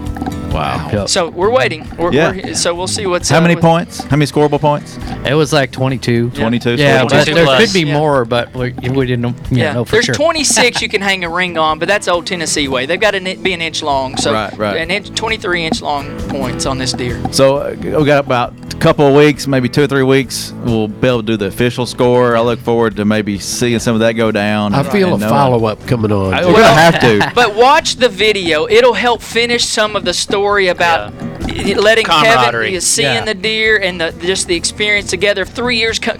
Wow. 0.54 0.88
Yep. 0.92 1.08
so 1.08 1.28
we're 1.30 1.50
waiting 1.50 1.86
we're, 1.98 2.12
Yeah. 2.12 2.30
we're, 2.32 2.54
so 2.54 2.74
we'll 2.74 2.86
see 2.86 3.06
what's 3.06 3.28
How 3.28 3.38
uh, 3.38 3.40
many 3.42 3.54
what- 3.56 3.62
points? 3.62 4.04
How 4.04 4.16
many 4.16 4.26
scoreable 4.30 4.60
points? 4.60 4.96
It 5.26 5.34
was 5.34 5.52
like 5.52 5.72
22. 5.72 6.30
22. 6.30 6.74
Yeah, 6.76 7.02
scoreable 7.04 7.10
but 7.10 7.26
there 7.26 7.44
plus. 7.44 7.64
could 7.64 7.72
be 7.74 7.86
Yeah. 7.88 7.94
more, 7.98 8.24
but 8.24 8.54
we, 8.54 8.72
we 8.90 9.06
didn't 9.06 9.22
know, 9.22 9.34
yeah, 9.50 9.64
yeah, 9.64 9.72
know 9.72 9.84
for 9.84 9.92
there's 9.96 10.04
sure. 10.06 10.14
26 10.14 10.80
you 10.82 10.88
can 10.94 11.02
hang 11.02 11.24
a 11.24 11.28
ring 11.28 11.58
on, 11.58 11.78
but 11.78 11.88
that's 11.88 12.06
old 12.08 12.26
Tennessee 12.26 12.68
way. 12.68 12.86
They've 12.86 13.00
got 13.00 13.12
to 13.12 13.20
be 13.20 13.52
an 13.52 13.60
inch 13.62 13.82
long, 13.82 14.16
so 14.16 14.32
Right, 14.32 14.56
right. 14.56 14.76
an 14.76 14.90
inch, 14.90 15.14
23 15.14 15.64
inch 15.64 15.82
long 15.82 16.16
points 16.28 16.66
on 16.66 16.78
this 16.78 16.92
deer. 16.92 17.20
So 17.32 17.56
uh, 17.58 17.76
we 17.80 18.04
got 18.04 18.24
about 18.24 18.52
a 18.74 18.76
couple 18.76 19.06
of 19.06 19.14
weeks, 19.14 19.46
maybe 19.46 19.68
two 19.68 19.82
or 19.82 19.86
three 19.86 20.02
weeks. 20.02 20.52
We'll 20.64 20.88
be 20.88 21.08
able 21.08 21.20
to 21.20 21.26
do 21.26 21.36
the 21.36 21.46
official 21.46 21.86
score. 21.86 22.36
I 22.36 22.40
look 22.40 22.60
forward 22.60 22.96
to 22.96 23.04
maybe 23.04 23.38
seeing 23.38 23.78
some 23.78 23.94
of 23.94 24.00
that 24.00 24.12
go 24.12 24.30
down. 24.30 24.74
I 24.74 24.82
feel 24.82 25.08
a 25.08 25.12
and 25.12 25.20
knowing- 25.20 25.32
follow 25.32 25.64
up 25.66 25.84
coming 25.86 26.12
on. 26.12 26.34
I- 26.34 26.42
too. 26.42 26.48
We're 26.48 26.52
gonna 26.54 26.66
have 26.66 27.00
to. 27.00 27.30
But 27.34 27.54
watch 27.56 27.96
the 27.96 28.08
video. 28.08 28.68
It'll 28.68 28.92
help 28.94 29.20
finish 29.22 29.64
some 29.64 29.96
of 29.96 30.04
the 30.04 30.12
story 30.14 30.43
about 30.68 31.12
i- 31.14 31.33
letting 31.48 32.04
Camaraderie. 32.04 32.66
Kevin 32.68 32.80
seeing 32.80 33.14
Yeah. 33.14 33.24
the 33.24 33.34
deer 33.34 33.76
and 33.80 34.00
the, 34.00 34.12
just 34.20 34.46
the 34.48 34.54
experience 34.56 35.10
together. 35.10 35.44
Three 35.44 35.76
years 35.78 35.98
cu- 35.98 36.18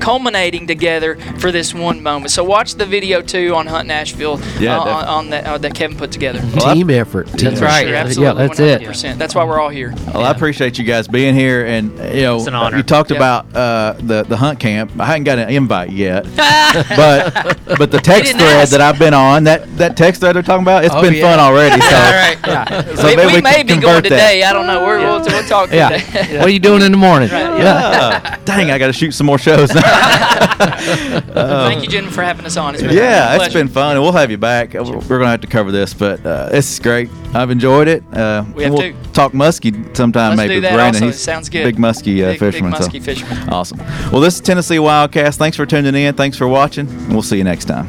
culminating 0.00 0.66
together 0.66 1.16
for 1.38 1.50
this 1.52 1.74
one 1.74 2.02
moment. 2.02 2.30
So 2.30 2.44
watch 2.44 2.74
the 2.74 2.86
video 2.86 3.22
too 3.22 3.54
on 3.54 3.66
Hunt 3.66 3.88
Nashville. 3.88 4.40
Yeah, 4.58 4.78
uh, 4.78 4.82
on, 4.84 5.04
on 5.04 5.30
that 5.30 5.44
uh, 5.46 5.58
that 5.58 5.74
Kevin 5.74 5.96
put 5.96 6.12
together. 6.12 6.40
Well, 6.54 6.66
I- 6.66 6.74
Team 6.74 6.90
effort. 6.90 7.26
Team 7.28 7.50
That's 7.50 7.60
right. 7.60 7.84
Sure, 7.86 8.22
Yeah, 8.24 8.32
that's 8.34 8.60
it. 8.60 8.82
100%. 8.82 9.18
That's 9.18 9.34
why 9.34 9.44
we're 9.44 9.60
all 9.60 9.68
here. 9.70 9.94
Well, 10.12 10.24
I 10.24 10.30
appreciate 10.30 10.78
you 10.78 10.84
guys 10.84 11.08
being 11.08 11.34
here, 11.34 11.64
and 11.66 11.90
you 12.14 12.22
know, 12.22 12.36
It's 12.36 12.46
an 12.46 12.54
honor. 12.54 12.76
you 12.76 12.82
talked 12.82 13.10
Yeah. 13.10 13.16
about 13.16 13.54
uh, 13.56 13.94
the 13.98 14.24
the 14.24 14.36
hunt 14.36 14.58
camp. 14.60 14.92
I 14.98 15.06
hadn't 15.06 15.24
got 15.24 15.38
an 15.38 15.48
invite 15.50 15.90
yet, 15.90 16.24
but 16.36 17.58
but 17.78 17.90
the 17.90 17.98
text 18.02 18.32
thread 18.32 18.42
ask. 18.62 18.70
that 18.72 18.80
I've 18.80 18.98
been 18.98 19.14
on 19.14 19.44
that 19.44 19.76
that 19.78 19.96
text 19.96 20.20
thread 20.20 20.34
they're 20.36 20.42
talking 20.42 20.62
about, 20.62 20.84
it's 20.84 20.94
Oh, 20.94 21.00
been 21.02 21.14
yeah. 21.14 21.22
fun 21.22 21.38
already. 21.40 21.80
So, 21.80 21.86
All 21.96 22.02
right. 22.12 22.38
Yeah. 22.46 22.94
so 22.94 23.06
we 23.08 23.16
maybe 23.16 23.32
we, 23.34 23.40
may 23.42 23.62
be 23.62 23.68
going 23.68 23.80
convert 23.80 24.02
that. 24.04 24.08
today. 24.10 24.42
I 24.44 24.52
don't 24.52 24.65
know. 24.66 24.84
We're, 24.84 24.98
we'll, 24.98 25.20
we'll 25.24 25.44
talk 25.44 25.70
Yeah. 25.72 25.90
today. 25.98 26.38
What 26.38 26.46
are 26.46 26.50
you 26.50 26.58
doing 26.58 26.82
in 26.82 26.92
the 26.92 26.98
morning? 26.98 27.28
Yeah. 27.30 28.38
Dang, 28.44 28.70
I 28.70 28.78
got 28.78 28.86
to 28.88 28.92
shoot 28.92 29.12
some 29.12 29.26
more 29.26 29.38
shows 29.38 29.74
now. 29.74 29.80
Thank 30.86 31.82
you, 31.82 31.88
Jen, 31.88 32.08
for 32.10 32.22
having 32.22 32.46
us 32.46 32.56
on. 32.56 32.74
Yeah, 32.74 32.78
it's 32.80 32.82
been 32.88 32.96
yeah, 32.96 33.28
it's 33.34 33.36
pleasure. 33.44 33.58
been 33.58 33.68
fun, 33.68 33.92
and 33.96 34.02
we'll 34.02 34.12
have 34.12 34.30
you 34.30 34.38
back. 34.38 34.74
Uh, 34.74 34.84
We're 34.84 35.00
going 35.00 35.20
to 35.22 35.26
have 35.28 35.40
to 35.42 35.46
cover 35.46 35.72
this, 35.72 35.92
but 35.94 36.24
uh, 36.24 36.48
this 36.50 36.70
is 36.72 36.78
great. 36.78 37.08
I've 37.34 37.50
enjoyed 37.50 37.88
it. 37.88 38.02
Uh, 38.12 38.44
We 38.54 38.62
have 38.64 38.72
we'll 38.72 38.82
to. 38.82 39.12
talk 39.12 39.32
muskie 39.32 39.96
sometime, 39.96 40.30
Let's 40.36 40.48
maybe. 40.48 40.54
do 40.56 40.60
that 40.62 40.72
Branden. 40.72 40.94
also. 40.94 41.06
He's 41.06 41.20
Sounds 41.20 41.48
good. 41.48 41.64
Big 41.64 41.76
muskie 41.76 42.22
uh, 42.22 42.32
Big- 42.32 42.40
big 42.40 42.52
fisherman. 42.52 42.74
so- 42.80 42.88
muskie 42.88 43.02
fisherman. 43.02 43.48
Awesome. 43.48 43.78
Well, 44.10 44.20
this 44.20 44.34
is 44.36 44.40
Tennessee 44.40 44.76
Wildcast. 44.76 45.36
Thanks 45.36 45.56
for 45.56 45.66
tuning 45.66 45.94
in. 45.94 46.14
Thanks 46.14 46.36
for 46.36 46.46
watching. 46.48 46.86
We'll 47.08 47.22
see 47.22 47.36
you 47.38 47.44
next 47.44 47.64
time. 47.66 47.88